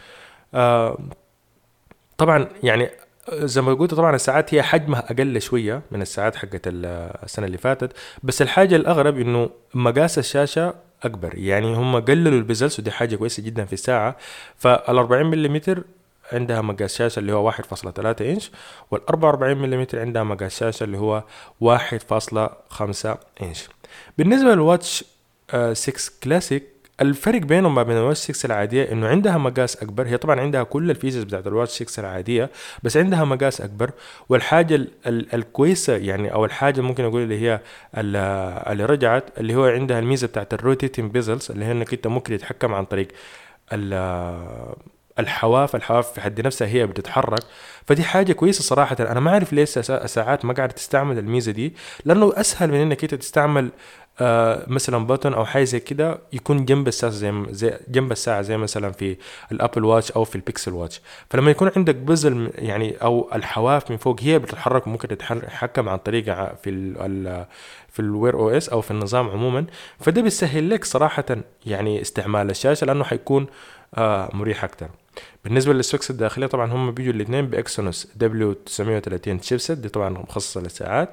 طبعا 2.18 2.48
يعني 2.62 2.90
زي 3.32 3.60
ما 3.60 3.74
قلت 3.74 3.94
طبعا 3.94 4.14
الساعات 4.16 4.54
هي 4.54 4.62
حجمها 4.62 5.12
أقل 5.12 5.40
شوية 5.42 5.82
من 5.90 6.02
الساعات 6.02 6.36
حقت 6.36 6.60
السنة 6.66 7.46
اللي 7.46 7.58
فاتت 7.58 7.92
بس 8.22 8.42
الحاجة 8.42 8.76
الأغرب 8.76 9.18
إنه 9.18 9.50
مقاس 9.74 10.18
الشاشة 10.18 10.74
أكبر. 11.02 11.38
يعني 11.38 11.74
هم 11.74 12.00
قللوا 12.00 12.32
ال 12.32 12.39
bezels 12.39 12.80
ودي 12.80 12.90
حاجة 12.90 13.16
كويسة 13.16 13.42
جدا 13.42 13.64
في 13.64 13.72
الساعة. 13.72 14.16
فال 14.56 14.98
40 14.98 15.26
ملم 15.26 15.60
عندها 16.32 16.60
مقاس 16.60 16.96
شاشة 16.96 17.20
اللي 17.20 17.32
هو 17.32 17.52
1.3 17.52 18.20
إنش 18.20 18.50
وال 18.90 19.06
44 19.08 19.56
ملم 19.56 19.86
عندها 19.94 20.22
مقاس 20.22 20.58
شاشة 20.58 20.84
اللي 20.84 20.98
هو 20.98 21.24
1.5 21.60 23.16
إنش. 23.42 23.68
بالنسبة 24.18 24.54
لل 24.54 24.68
Watch 24.68 25.04
6 25.72 26.12
كلاسيك 26.22 26.77
الفرق 27.00 27.40
بينهم 27.40 27.74
ما 27.74 27.82
بين 27.82 27.96
ال 27.96 28.00
Watch 28.00 28.18
6 28.18 28.46
العادية 28.46 28.92
إنه 28.92 29.08
عندها 29.08 29.38
مقاس 29.38 29.76
أكبر 29.76 30.06
هي 30.06 30.16
طبعا 30.16 30.40
عندها 30.40 30.62
كل 30.62 30.90
ال 30.90 30.94
features 30.94 31.22
بتاعت 31.22 31.46
ال 31.46 31.50
Watch 31.50 31.70
6 31.82 32.00
العادية 32.00 32.50
بس 32.82 32.96
عندها 32.96 33.24
مقاس 33.24 33.60
أكبر 33.60 33.90
والحاجة 34.28 34.74
ال 34.74 34.88
ال 35.06 35.34
الكويسة 35.34 35.96
يعني 35.96 36.32
أو 36.32 36.44
الحاجة 36.44 36.80
ممكن 36.80 37.04
أقول 37.04 37.22
اللي 37.22 37.40
هي 37.40 37.60
اللي 37.98 38.84
رجعت 38.84 39.24
اللي 39.38 39.54
هو 39.54 39.64
عندها 39.64 39.98
الميزة 39.98 40.26
بتاعت 40.26 40.54
ال 40.54 40.60
rotating 40.60 41.10
bezels 41.10 41.50
اللي 41.50 41.64
هي 41.64 41.72
إنك 41.72 41.92
أنت 41.92 42.06
ممكن 42.06 42.36
تتحكم 42.38 42.74
عن 42.74 42.84
طريق 42.84 43.08
الحواف 45.18 45.76
الحواف 45.76 46.12
في 46.12 46.20
حد 46.20 46.40
نفسها 46.46 46.68
هي 46.68 46.86
بتتحرك. 46.86 47.42
فدي 47.86 48.02
حاجة 48.02 48.32
كويسة 48.32 48.62
صراحة. 48.62 48.96
أنا 49.00 49.20
ما 49.20 49.30
أعرف 49.30 49.52
ليش 49.52 49.68
ساعات 49.78 50.44
ما 50.44 50.52
قاعدة 50.54 50.72
تستعمل 50.72 51.18
الميزة 51.18 51.52
دي 51.52 51.74
لأنه 52.04 52.32
أسهل 52.36 52.68
من 52.72 52.80
إنك 52.80 53.02
أنت 53.02 53.14
تستعمل 53.14 53.70
آه 54.20 54.64
مثلا 54.66 55.06
بutton 55.16 55.26
أو 55.26 55.44
حاجة 55.44 55.64
زي 55.64 55.80
كده 55.80 56.18
يكون 56.32 56.64
جنب 56.64 56.88
الساعة 56.88 57.12
زي, 57.12 57.32
زي 57.50 57.78
جنب 57.88 58.12
الساعة 58.12 58.42
زي 58.42 58.56
مثلا 58.56 58.92
في 58.92 59.16
ال 59.52 59.57
Apple 59.57 59.84
Watch 59.84 60.12
أو 60.12 60.24
في 60.24 60.36
ال 60.36 60.42
Pixel 60.42 60.72
Watch 60.72 61.00
فلما 61.30 61.50
يكون 61.50 61.70
عندك 61.76 61.94
bezel 61.94 62.50
يعني 62.54 62.96
أو 63.02 63.30
الحواف 63.34 63.90
من 63.90 63.96
فوق 63.96 64.20
هي 64.20 64.38
بتتحرك 64.38 64.86
وممكن 64.86 65.08
تتحكم 65.08 65.88
عن 65.88 65.98
طريقها 65.98 66.54
في 66.62 66.70
ال 66.70 67.46
في 67.88 68.00
ال 68.00 68.34
Wear 68.34 68.50
OS 68.50 68.68
أو 68.68 68.80
في 68.80 68.90
النظام 68.90 69.28
عموما. 69.30 69.66
فده 70.00 70.22
بيسهل 70.22 70.70
لك 70.70 70.84
صراحة 70.84 71.24
يعني 71.66 72.00
استعمال 72.00 72.50
الشاشة 72.50 72.84
لأنه 72.84 73.04
حيكون 73.04 73.46
آه 73.94 74.30
مريح 74.32 74.64
أكتر. 74.64 74.88
بالنسبة 75.44 75.72
لل 75.72 75.85
SoCs 75.85 76.10
الداخلية 76.10 76.46
طبعا 76.46 76.72
هم 76.72 76.90
بيجوا 76.92 77.12
الاثنين 77.12 77.46
ب 77.46 78.08
Exynos 78.16 78.52
W930 78.52 79.42
chipset 79.42 79.78
دي 79.78 79.88
طبعا 79.88 80.08
مخصصة 80.08 80.60
للساعات 80.60 81.10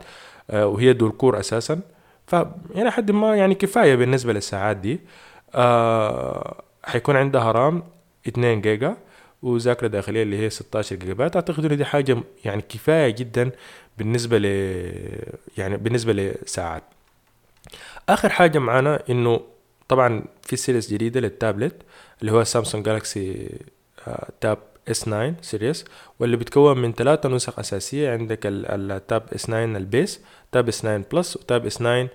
آه 0.51 0.67
وهي 0.67 0.93
dual 0.93 1.11
core 1.11 1.39
أساسا. 1.39 1.79
ف 2.27 2.35
يعني 2.75 2.91
حد 2.91 3.11
ما 3.11 3.35
يعني 3.35 3.55
كفاية 3.55 3.95
بالنسبة 3.95 4.33
للساعات 4.33 4.77
دي. 4.77 4.99
آه 5.55 6.63
حيكون 6.83 7.15
عندها 7.15 7.51
رام 7.51 7.83
2 8.27 8.61
جيجا 8.61 8.97
وذاكرة 9.41 9.87
داخلية 9.87 10.23
اللي 10.23 10.37
هي 10.39 10.49
16 10.49 10.95
جيجا 10.95 11.13
بايت 11.13 11.35
أعتقد 11.35 11.65
إن 11.65 11.77
دي 11.77 11.85
حاجة 11.85 12.17
يعني 12.45 12.61
كفاية 12.61 13.09
جدا 13.15 13.51
بالنسبة 13.97 14.37
ل 14.37 14.45
يعني 15.57 15.77
بالنسبة 15.77 16.13
لساعات. 16.13 16.83
آخر 18.09 18.29
حاجة 18.29 18.59
معانا 18.59 19.03
إنه 19.09 19.41
طبعا 19.87 20.23
في 20.41 20.55
series 20.55 20.93
جديدة 20.93 21.19
للتابلت 21.19 21.75
اللي 22.21 22.31
هو 22.31 22.43
Samsung 22.43 22.85
Galaxy 22.85 23.49
Tab 24.41 24.57
S9 24.89 24.99
series 25.01 25.85
واللي 26.19 26.37
بتكون 26.37 26.77
من 26.77 26.93
ثلاثة 26.93 27.29
نسخ 27.29 27.59
أساسية. 27.59 28.11
عندك 28.11 28.39
ال 28.45 29.23
Tab 29.35 29.43
S9 29.43 29.63
ال 29.65 30.21
base 30.51 30.67
Tab 30.67 30.81
S9 30.81 30.97
Plus 31.11 31.35
و 31.35 31.65
Tab 31.65 31.77
S9 31.77 32.09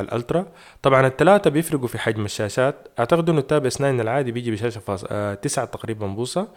ال 0.00 0.08
Ultra 0.08 0.46
طبعا 0.82 1.06
الثلاثة 1.06 1.50
بيفرقوا 1.50 1.88
في 1.88 1.98
حجم 1.98 2.24
الشاشات. 2.24 2.88
أعتقد 2.98 3.28
إنه 3.28 3.38
ال 3.38 3.66
Tab 3.66 3.74
S9 3.74 3.90
العادي 3.90 4.32
بيجي 4.32 4.50
بشاشة 4.50 4.78
فاص... 4.78 5.04
آه 5.08 5.34
تسعة 5.34 5.64
تقريبا 5.64 6.06
بوصة. 6.06 6.48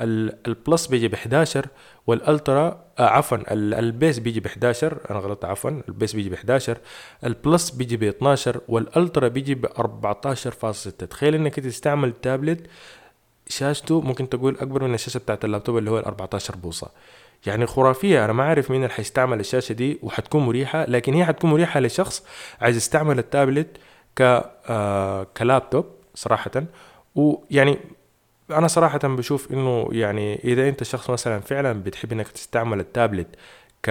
ال 0.00 0.17
Plus 0.17 0.86
بيجي 0.86 1.08
ب 1.08 1.14
11 1.14 1.66
وال 2.06 2.28
Ultra 2.28 2.84
عفوا 2.98 3.38
ال 3.52 3.65
base 3.65 4.18
بيجي 4.18 4.40
ب 4.40 4.46
11 4.46 4.98
أنا 5.10 5.18
غلطت 5.18 5.44
عفوا 5.44 5.70
ال 5.88 5.93
base 5.93 6.12
بيجي 6.12 6.30
ب 6.30 6.32
11 6.32 6.78
ال 7.24 7.33
Plus 7.33 7.70
بيجي 7.70 7.96
ب 7.96 8.02
12 8.02 8.60
وال 8.68 8.85
Ultra 8.85 9.28
بيجي 9.28 9.54
ب 9.54 9.66
14.6 9.66 10.90
تخيل 11.10 11.34
إنك 11.34 11.60
تستعمل 11.60 12.12
تابلت 12.22 12.66
شاشته 13.50 14.00
ممكن 14.00 14.28
تقول 14.28 14.56
أكبر 14.60 14.84
من 14.84 14.94
الشاشة 14.94 15.18
بتاعت 15.18 15.44
اللابتوب 15.44 15.78
اللي 15.78 15.90
هو 15.90 15.98
ال 15.98 16.04
14 16.04 16.56
بوصة. 16.56 16.88
يعني 17.46 17.66
خرافية 17.66 18.24
أنا 18.24 18.32
ما 18.32 18.42
أعرف 18.42 18.70
مين 18.70 18.82
اللي 18.82 18.94
حيستعمل 18.94 19.40
الشاشة 19.40 19.72
دي 19.72 19.98
وحتكون 20.02 20.42
مريحة 20.46 20.84
لكن 20.84 21.14
هي 21.14 21.24
حتكون 21.24 21.50
مريحة 21.50 21.80
لشخص 21.80 22.24
عايز 22.60 22.76
يستعمل 22.76 23.18
التابلت 23.18 23.76
ك 24.16 24.22
آه 24.68 25.26
كلابتوب 25.36 25.86
صراحة. 26.14 26.50
ويعني 27.14 27.78
أنا 28.50 28.68
صراحة 28.68 28.98
بشوف 28.98 29.52
إنه 29.52 29.88
يعني 29.92 30.40
إذا 30.44 30.68
أنت 30.68 30.82
شخص 30.82 31.10
مثلا 31.10 31.40
فعلا 31.40 31.82
بتحب 31.82 32.12
إنك 32.12 32.28
تستعمل 32.28 32.80
التابلت 32.80 33.26
ك... 33.82 33.90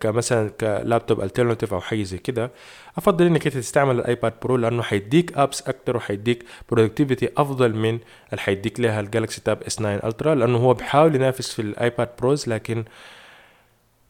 كمثلا 0.00 0.48
ك 0.48 0.58
laptop 0.58 1.20
alternative 1.20 1.74
أو 1.74 1.80
حاجة 1.80 2.02
زي 2.02 2.18
كده 2.18 2.50
أفضل 2.98 3.26
إنك 3.26 3.46
أنت 3.46 3.56
تستعمل 3.56 3.98
ال 3.98 4.05
iPad 4.05 4.32
Pro 4.42 4.56
لأنه 4.56 4.82
حيديك 4.82 5.38
apps 5.38 5.62
أكتر 5.68 5.96
وحيديك 5.96 6.44
productivity 6.70 7.28
أفضل 7.36 7.74
من 7.74 7.98
اللي 8.32 8.40
حيديك 8.40 8.80
لها 8.80 9.00
ال 9.00 9.40
Galaxy 9.40 9.62
Tab 9.62 9.76
S9 9.76 9.94
Ultra 9.94 10.34
لأنه 10.34 10.58
هو 10.58 10.74
بيحاول 10.74 11.14
ينافس 11.14 11.52
في 11.52 11.62
ال 11.62 11.71
iPad 11.71 12.08
Pros 12.18 12.48
لكن 12.48 12.84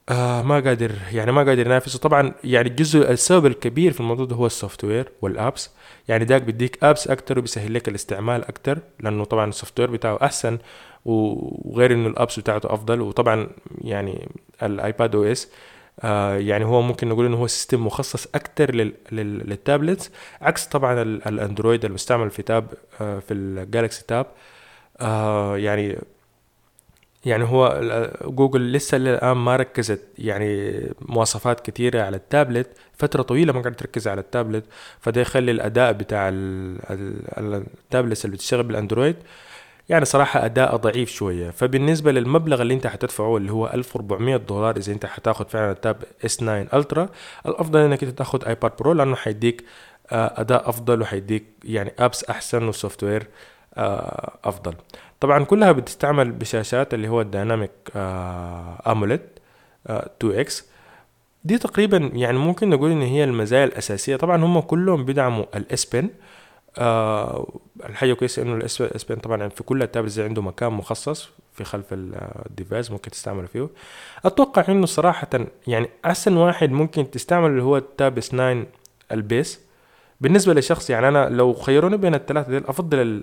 آه 0.09 0.43
ما 0.43 0.61
قادر 0.61 0.93
يعني 1.13 1.33
ما 1.33 1.43
قادر 1.43 1.67
ينافس. 1.67 1.95
وطبعا 1.97 2.33
يعني 2.45 2.69
الجزء 2.69 3.11
السبب 3.11 3.47
الكبير 3.47 3.93
في 3.93 4.01
الموضوع 4.01 4.27
ده 4.27 4.37
هو 4.37 4.47
ال 4.47 4.51
software 4.51 4.85
وال 4.85 5.09
apps 5.23 5.71
يعني 6.09 6.25
داك 6.25 6.43
بيديك 6.43 6.85
apps 6.85 7.09
أكتر 7.09 7.39
وبيسهل 7.39 7.75
لك 7.75 7.89
الاستعمال 7.89 8.45
أكتر 8.45 8.79
لأنه 9.01 9.25
طبعا 9.25 9.49
ال 9.49 9.81
software 9.81 9.91
بتاعه 9.91 10.19
أحسن 10.23 10.59
وغير 11.05 11.93
إنه 11.93 12.09
ال 12.09 12.15
apps 12.15 12.41
بتاعته 12.41 12.75
أفضل. 12.75 13.01
وطبعا 13.01 13.49
يعني 13.81 14.29
ال 14.63 15.15
iPadOS 15.15 15.49
آه 16.01 16.37
يعني 16.37 16.65
هو 16.65 16.83
ممكن 16.83 17.09
نقول 17.09 17.27
إنه 17.27 17.37
هو 17.37 17.47
system 17.47 17.87
مخصص 17.87 18.27
أكتر 18.35 18.75
لل 19.13 19.32
tablets. 19.32 20.11
عكس 20.41 20.67
طبعا 20.67 21.03
ال 21.03 21.13
Android 21.13 21.85
المستعمل 21.85 22.31
في 22.31 22.43
Tab 22.43 22.67
آه 23.01 23.19
في 23.19 23.35
ال 23.35 23.45
Galaxy 23.45 24.05
Tab 24.09 24.27
آه 25.01 25.57
يعني 25.59 25.99
يعني 27.25 27.45
هو 27.45 27.81
جوجل 28.25 28.73
لسه 28.73 28.97
الان 28.97 29.37
ما 29.37 29.57
ركزت 29.57 30.01
يعني 30.19 30.83
مواصفات 31.01 31.61
كثيرة 31.71 32.03
على 32.03 32.17
التابلت. 32.17 32.69
فترة 32.99 33.23
طويلة 33.23 33.53
ما 33.53 33.61
قاعدة 33.61 33.77
تركز 33.77 34.09
على 34.09 34.21
التابلت. 34.21 34.65
فده 35.01 35.21
يخلي 35.21 35.51
الأداء 35.51 35.93
بتاع 35.93 36.31
ال 37.39 37.50
tablets 37.50 38.25
اللي 38.25 38.37
بتشتغل 38.37 38.63
بال 38.63 38.75
Android 38.75 39.17
يعني 39.89 40.05
صراحة 40.05 40.45
أداء 40.45 40.77
ضعيف 40.77 41.11
شوية. 41.11 41.51
فبالنسبة 41.51 42.13
للمبلغ 42.13 42.63
اللي 42.63 42.75
أنت 42.75 42.87
حتدفعه 42.87 43.37
اللي 43.37 43.53
هو 43.53 43.67
1400 43.67 44.37
دولار 44.37 44.77
إذا 44.77 44.93
أنت 44.93 45.07
حتاخد 45.07 45.51
فعلا 45.51 45.73
ال 45.73 46.03
Tab 46.25 46.37
S9 46.37 46.67
Ultra 46.75 47.09
الأفضل 47.47 47.81
إنك 47.81 48.03
أنت 48.03 48.19
تاخد 48.19 48.45
iPad 48.45 48.73
Pro 48.79 48.93
لأنه 48.93 49.17
حيديك 49.17 49.65
أداء 50.11 50.69
أفضل 50.69 51.03
وحيديك 51.03 51.45
يعني 51.65 51.93
apps 51.99 52.25
أحسن 52.25 52.69
و 52.69 53.05
software 53.05 53.27
أفضل. 54.45 54.75
طبعا 55.21 55.45
كلها 55.45 55.73
بتستعمل 55.73 56.33
بشاشات 56.33 56.95
اللي 56.95 57.09
هو 57.09 57.21
ال 57.21 57.71
Dynamic 58.87 59.21
AMOLED 59.87 60.39
2X. 60.39 60.69
دي 61.45 61.59
تقريبا 61.59 61.97
يعني 61.97 62.39
ممكن 62.39 62.71
نقول 62.71 62.91
إن 62.91 63.03
هي 63.03 63.25
المزايا 63.25 63.65
الأساسية. 63.65 64.17
طبعا 64.17 64.45
هم 64.45 64.61
كلهم 64.61 65.05
بيدعموا 65.05 65.45
ال 65.55 65.70
S 65.70 65.85
Pen 65.85 66.09
آه 66.79 67.49
الحاجة 67.85 68.13
كويسة 68.13 68.43
إنه 68.43 68.55
ال 68.55 68.80
S 68.80 69.05
Pen 69.09 69.17
طبعا 69.17 69.49
في 69.49 69.63
كل 69.63 69.83
ال 69.83 69.88
tablets 69.88 70.21
عنده 70.21 70.43
مكان 70.43 70.73
مخصص 70.73 71.31
في 71.53 71.65
خلف 71.65 71.87
ال 71.93 72.07
device 72.07 72.91
ممكن 72.91 73.11
تستعمله 73.11 73.47
فيه. 73.47 73.69
أتوقع 74.25 74.65
إنه 74.69 74.87
صراحة 74.87 75.29
يعني 75.67 75.89
أحسن 76.05 76.37
واحد 76.37 76.71
ممكن 76.71 77.11
تستعمل 77.11 77.51
اللي 77.51 77.63
هو 77.63 77.77
ال 77.77 77.87
Tab 77.87 78.19
S9 78.19 78.67
ال 79.13 79.21
base. 79.21 79.61
بالنسبة 80.21 80.55
لشخص 80.55 80.91
يعني 80.91 81.09
أنا 81.09 81.29
لو 81.29 81.55
خيروني 81.55 81.97
بين 81.97 82.15
الثلاثة 82.15 82.51
دي 82.59 82.65
أفضل 82.69 83.23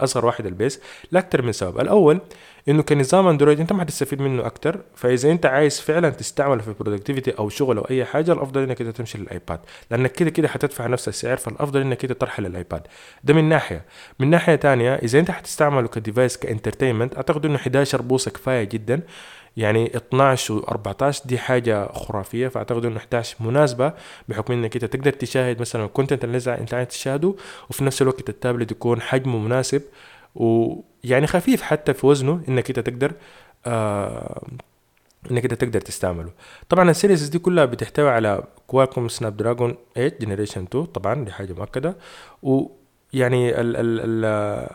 أصغر 0.00 0.26
واحد 0.26 0.46
ال 0.46 0.53
base 0.53 0.80
لاكثر 1.12 1.42
من 1.42 1.52
سبب. 1.52 1.80
الأول 1.80 2.20
إنه 2.68 2.82
كنظام 2.82 3.26
Android 3.26 3.60
أنت 3.60 3.72
ما 3.72 3.80
حتستفيد 3.80 4.20
منه 4.20 4.46
أكتر 4.46 4.80
فإذا 4.94 5.30
أنت 5.30 5.46
عايز 5.46 5.80
فعلا 5.80 6.10
تستعمله 6.10 6.62
في 6.62 6.74
productivity 6.80 7.30
أو 7.38 7.48
شغل 7.48 7.78
أو 7.78 7.84
أي 7.90 8.04
حاجة 8.04 8.32
الأفضل 8.32 8.62
إنك 8.62 8.80
أنت 8.80 8.96
تمشي 8.96 9.18
لل 9.18 9.30
iPad. 9.30 9.60
لانك 9.90 10.12
كده 10.12 10.30
كده 10.30 10.48
حتدفع 10.48 10.86
نفس 10.86 11.08
السعر 11.08 11.36
فالأفضل 11.36 11.80
إنك 11.80 12.04
أنت 12.04 12.12
ترحل 12.12 12.42
لل 12.42 12.53
iPad. 12.53 12.82
ده 13.24 13.34
من 13.34 13.48
ناحية. 13.48 13.84
من 14.18 14.30
ناحية 14.30 14.54
تانية 14.54 14.94
إذا 14.94 15.18
أنت 15.18 15.30
حتستعمله 15.30 15.88
ك 15.88 15.95
device 15.95 16.36
ك 16.36 16.42
entertainment 16.42 17.16
أعتقد 17.16 17.46
إنه 17.46 17.56
11 17.56 18.02
بوصة 18.02 18.30
كفاية 18.30 18.64
جدا. 18.64 19.00
يعني 19.56 19.96
12 19.96 20.54
و 20.54 20.58
14 20.58 21.22
دي 21.26 21.38
حاجة 21.38 21.92
خرافية 21.92 22.48
فأعتقد 22.48 22.84
إنه 22.84 22.96
11 22.96 23.36
مناسبة 23.40 23.92
بحكم 24.28 24.52
إنك 24.52 24.74
أنت 24.76 24.84
تقدر 24.84 25.12
تشاهد 25.12 25.60
مثلا 25.60 25.84
ال 25.84 25.89
content 25.89 26.24
اللي 26.24 26.38
أنت 26.46 26.74
عايز 26.74 26.88
تشاهده 26.88 27.34
وفي 27.70 27.84
نفس 27.84 28.02
الوقت 28.02 28.28
التابلت 28.28 28.70
يكون 28.70 29.00
حجمه 29.00 29.38
مناسب 29.38 29.82
ويعني 30.34 31.26
خفيف 31.26 31.62
حتى 31.62 31.94
في 31.94 32.06
وزنه 32.06 32.42
إنك 32.48 32.68
أنت 32.68 32.80
تقدر 32.80 33.12
آه 33.66 34.42
إنك 35.30 35.42
أنت 35.44 35.54
تقدر 35.54 35.80
تستعمله. 35.80 36.30
طبعا 36.68 36.90
ال 36.90 36.95
series 36.95 37.28
دي 37.28 37.38
كلها 37.38 37.64
بتحتوي 37.64 38.08
على 38.10 38.44
Qualcomm 38.66 39.08
Snapdragon 39.08 39.76
8 39.94 40.16
Generation 40.20 40.62
2 40.62 40.84
طبعا 40.84 41.24
دي 41.24 41.32
حاجة 41.32 41.52
مؤكدة 41.52 41.96
و 42.42 42.66
يعني 43.12 43.60
ال 43.60 43.76
ال 43.76 44.00
ال 44.00 44.24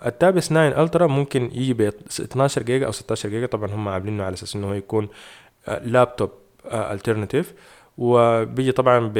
التاب 0.07 0.37
اس 0.37 0.49
9 0.49 0.83
الترا 0.83 1.07
ممكن 1.07 1.49
يجي 1.53 1.73
ب 1.73 1.81
12 1.81 2.63
جيجا 2.63 2.85
أو 2.85 2.91
16 2.91 3.29
جيجا. 3.29 3.45
طبعا 3.45 3.71
هم 3.71 3.87
عاملينه 3.87 4.23
على 4.23 4.33
أساس 4.33 4.55
إنه 4.55 4.67
هو 4.69 4.73
يكون 4.73 5.07
laptop 5.67 6.31
alternative 6.65 7.53
وبيجي 7.97 8.71
طبعا 8.71 9.13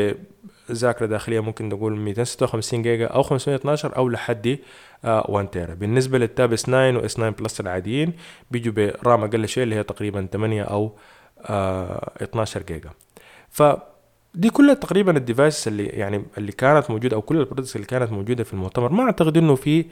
بذاكرة 0.69 1.05
داخلية 1.05 1.39
ممكن 1.39 1.69
نقول 1.69 1.95
256 1.95 2.81
جيجا 2.81 3.07
أو 3.07 3.23
512 3.23 3.97
أو 3.97 4.09
لحد 4.09 4.59
1 5.03 5.47
تيرا. 5.49 5.73
بالنسبة 5.73 6.17
لل 6.17 6.53
Tab 6.53 6.63
S9 6.63 6.97
و 6.97 7.05
S9 7.05 7.13
Plus 7.13 7.59
العاديين 7.59 8.13
بيجوا 8.51 8.73
ب 8.73 8.86
RAM 8.86 9.23
أقل 9.23 9.47
شيء 9.47 9.63
اللي 9.63 9.75
هي 9.75 9.83
تقريبا 9.83 10.27
8 10.33 10.63
أو 10.63 10.97
12 11.41 12.63
جيجا. 12.63 12.89
ف 13.49 13.63
دي 14.35 14.49
كلها 14.49 14.73
تقريبا 14.73 15.17
ال 15.17 15.24
device 15.24 15.67
اللي 15.67 15.85
يعني 15.85 16.25
اللي 16.37 16.51
كانت 16.51 16.89
موجودة 16.91 17.15
أو 17.15 17.21
كل 17.21 17.39
ال 17.39 17.43
products 17.43 17.75
اللي 17.75 17.87
كانت 17.87 18.11
موجودة 18.11 18.43
في 18.43 18.53
المؤتمر. 18.53 18.91
ما 18.91 19.03
أعتقد 19.03 19.37
إنه 19.37 19.55
في 19.55 19.85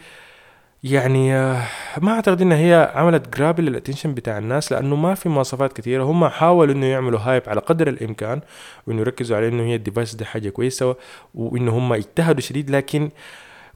يعني 0.84 1.34
ما 2.02 2.12
أعتقد 2.12 2.41
إنها 2.41 2.58
هي 2.58 2.91
عملت 2.95 3.38
grab 3.38 3.60
لل 3.60 3.69
attention 3.69 4.13
بتاع 4.13 4.38
الناس 4.38 4.71
لأنه 4.71 4.95
ما 4.95 5.15
في 5.15 5.30
مواصفات 5.30 5.74
كثيرة. 5.74 6.04
هم 6.04 6.28
حاولوا 6.28 6.74
إنه 6.74 6.86
يعملوا 6.86 7.19
hype 7.19 7.43
على 7.48 7.60
قدر 7.62 7.88
الإمكان 7.88 8.41
وإنه 8.88 9.02
يركزوا 9.02 9.38
على 9.38 9.48
إنه 9.48 9.63
هي 9.63 9.76
الديفايس 9.76 10.15
دي 10.15 10.26
حاجة 10.26 10.50
كويسة 10.50 10.95
وإنه 11.36 11.78
هم 11.78 11.93
اجتهدوا 11.93 12.41
شديد. 12.41 12.69
لكن 12.71 13.10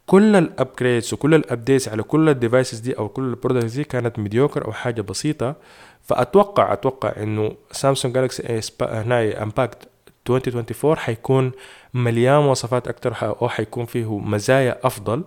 كل 0.06 0.36
ال 0.36 0.44
upgrades 0.44 1.14
وكل 1.14 1.36
ال 1.36 1.42
updates 1.42 1.90
على 1.90 2.04
كل 2.04 2.30
ال 2.30 2.36
devices 2.36 2.80
دي 2.80 2.98
أو 2.98 3.10
كل 3.10 3.24
ال 3.24 3.29
products 3.29 3.74
دي 3.74 3.84
كانت 3.84 4.20
mediocre 4.20 4.66
أو 4.66 4.72
حاجة 4.72 5.02
بسيطة. 5.02 5.56
فأتوقع 6.04 6.74
أتوقع 6.74 7.14
إنه 7.24 7.56
Samsung 7.72 8.14
Galaxy 8.14 8.62
Unpacked 8.82 9.89
2024 10.30 10.98
حيكون 10.98 11.52
مليان 11.94 12.42
مواصفات 12.42 12.88
أكتر 12.88 13.16
أو 13.22 13.50
حيكون 13.50 13.86
فيه 13.86 14.18
مزايا 14.20 14.78
أفضل. 14.84 15.24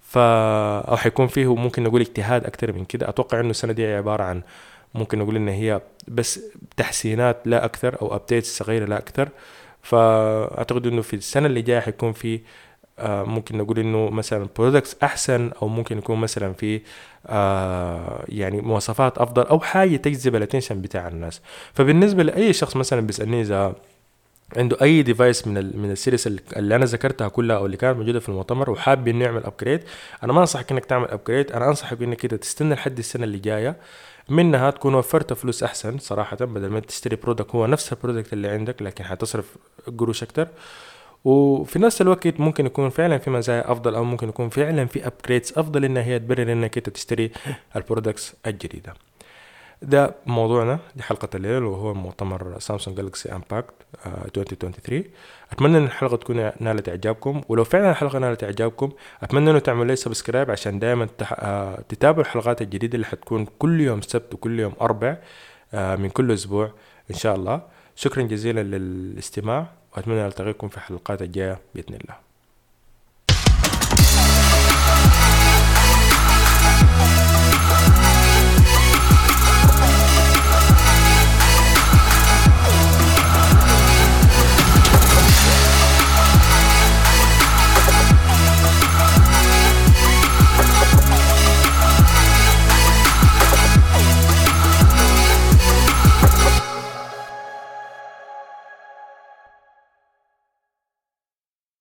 ف 0.00 0.18
أو 0.18 0.96
حيكون 0.96 1.26
فيه 1.26 1.54
ممكن 1.54 1.82
نقول 1.82 2.00
اجتهاد 2.00 2.44
أكتر 2.44 2.72
من 2.72 2.84
كده. 2.84 3.08
أتوقع 3.08 3.40
إنه 3.40 3.50
السنة 3.50 3.72
دي 3.72 3.86
عبارة 3.86 4.22
عن 4.22 4.42
ممكن 4.94 5.18
نقول 5.18 5.36
إن 5.36 5.48
هي 5.48 5.80
بس 6.08 6.40
تحسينات 6.76 7.36
لا 7.44 7.64
أكثر 7.64 8.02
أو 8.02 8.14
updates 8.16 8.58
صغيرة 8.58 8.84
لا 8.84 8.98
أكثر. 8.98 9.28
فأعتقد 9.82 10.86
إنه 10.86 11.02
في 11.02 11.16
السنة 11.16 11.46
اللي 11.46 11.62
جاية 11.62 11.80
حيكون 11.80 12.12
في 12.12 12.40
آه 12.98 13.22
ممكن 13.24 13.58
نقول 13.58 13.78
إنه 13.78 14.10
مثلا 14.10 14.48
products 14.58 14.96
أحسن 15.02 15.50
أو 15.62 15.68
ممكن 15.68 15.98
يكون 15.98 16.18
مثلا 16.18 16.52
في 16.52 16.80
آه 17.26 18.24
يعني 18.28 18.60
مواصفات 18.60 19.18
أفضل 19.18 19.42
أو 19.42 19.60
حاجة 19.60 19.96
تجذب 19.96 20.36
ال 20.36 20.41
attention 20.41 20.82
بتاع 20.82 21.08
الناس. 21.08 21.40
فبالنسبة 21.74 22.22
لأي 22.22 22.52
شخص 22.52 22.76
مثلا 22.76 23.00
بيسألني 23.00 23.40
إذا 23.40 23.74
عنده 24.56 24.76
أي 24.82 25.02
device 25.02 25.46
من 25.46 25.76
من 25.78 25.90
ال 25.90 25.95
series 25.95 26.26
اللي 26.26 26.76
أنا 26.76 26.84
ذكرتها 26.84 27.28
كلها 27.28 27.56
أو 27.56 27.66
اللي 27.66 27.76
كانت 27.76 27.96
موجودة 27.98 28.20
في 28.20 28.28
المؤتمر 28.28 28.70
وحابب 28.70 29.08
إنه 29.08 29.24
يعمل 29.24 29.44
upgrade 29.44 29.82
أنا 30.22 30.32
ما 30.32 30.40
أنصحك 30.40 30.72
إنك 30.72 30.84
تعمل 30.84 31.08
upgrade 31.08 31.52
أنا 31.52 31.68
أنصحك 31.68 32.02
إنك 32.02 32.16
كده 32.16 32.36
تستنى 32.36 32.74
لحد 32.74 32.98
السنة 32.98 33.24
اللي 33.24 33.38
جاية 33.38 33.76
منها 34.28 34.70
تكون 34.70 34.94
وفرت 34.94 35.32
فلوس 35.32 35.62
أحسن 35.62 35.98
صراحة 35.98 36.36
بدل 36.36 36.68
ما 36.68 36.80
تشتري 36.80 37.16
product 37.16 37.54
هو 37.54 37.66
نفس 37.66 37.92
ال 37.92 37.97
product 37.97 38.32
اللي 38.32 38.48
عندك 38.48 38.82
لكن 38.82 39.04
حتصرف 39.04 39.56
قروش 39.98 40.22
أكتر. 40.22 40.48
وفي 41.24 41.78
نفس 41.78 42.00
الوقت 42.00 42.40
ممكن 42.40 42.66
يكون 42.66 42.90
فعلا 42.90 43.18
في 43.18 43.30
مزايا 43.30 43.72
أفضل 43.72 43.94
أو 43.94 44.04
ممكن 44.04 44.28
يكون 44.28 44.48
فعلا 44.48 44.86
في 44.86 45.06
upgrades 45.06 45.52
أفضل 45.56 45.84
انها 45.84 46.02
هي 46.02 46.18
تبرر 46.18 46.52
إنك 46.52 46.76
أنت 46.76 46.88
تشتري 46.88 47.30
ال 47.76 47.82
products 47.82 48.34
الجديدة. 48.46 48.94
ده 49.82 50.14
موضوعنا 50.26 50.78
لحلقة 50.96 51.28
الليلة 51.34 51.62
وهو 51.62 51.94
مؤتمر 51.94 52.58
Samsung 52.58 52.96
Galaxy 52.96 53.32
Unpacked 53.32 53.74
2023 54.06 55.04
أتمنى 55.52 55.78
إن 55.78 55.84
الحلقة 55.84 56.16
تكون 56.16 56.50
نالت 56.60 56.88
إعجابكم 56.88 57.42
ولو 57.48 57.64
فعلا 57.64 57.90
الحلقة 57.90 58.18
نالت 58.18 58.44
إعجابكم 58.44 58.92
أتمنى 59.22 59.50
إنه 59.50 59.58
تعملوا 59.58 59.84
لي 59.84 59.96
سبسكرايب 59.96 60.50
عشان 60.50 60.78
دائما 60.78 61.08
تتابعوا 61.88 62.24
الحلقات 62.24 62.62
الجديدة 62.62 62.94
اللي 62.94 63.06
حتكون 63.06 63.46
كل 63.58 63.80
يوم 63.80 64.00
سبت 64.00 64.34
وكل 64.34 64.60
يوم 64.60 64.72
أربع 64.80 65.16
من 65.72 66.10
كل 66.10 66.32
أسبوع 66.32 66.70
إن 67.10 67.16
شاء 67.16 67.36
الله. 67.36 67.62
شكرا 67.96 68.22
جزيلا 68.22 68.60
للاستماع 68.60 69.66
وأتمنى 69.96 70.26
ألتقيكم 70.26 70.68
في 70.68 70.76
الحلقات 70.76 71.22
الجاية 71.22 71.58
بإذن 71.74 71.94
الله. 71.94 72.29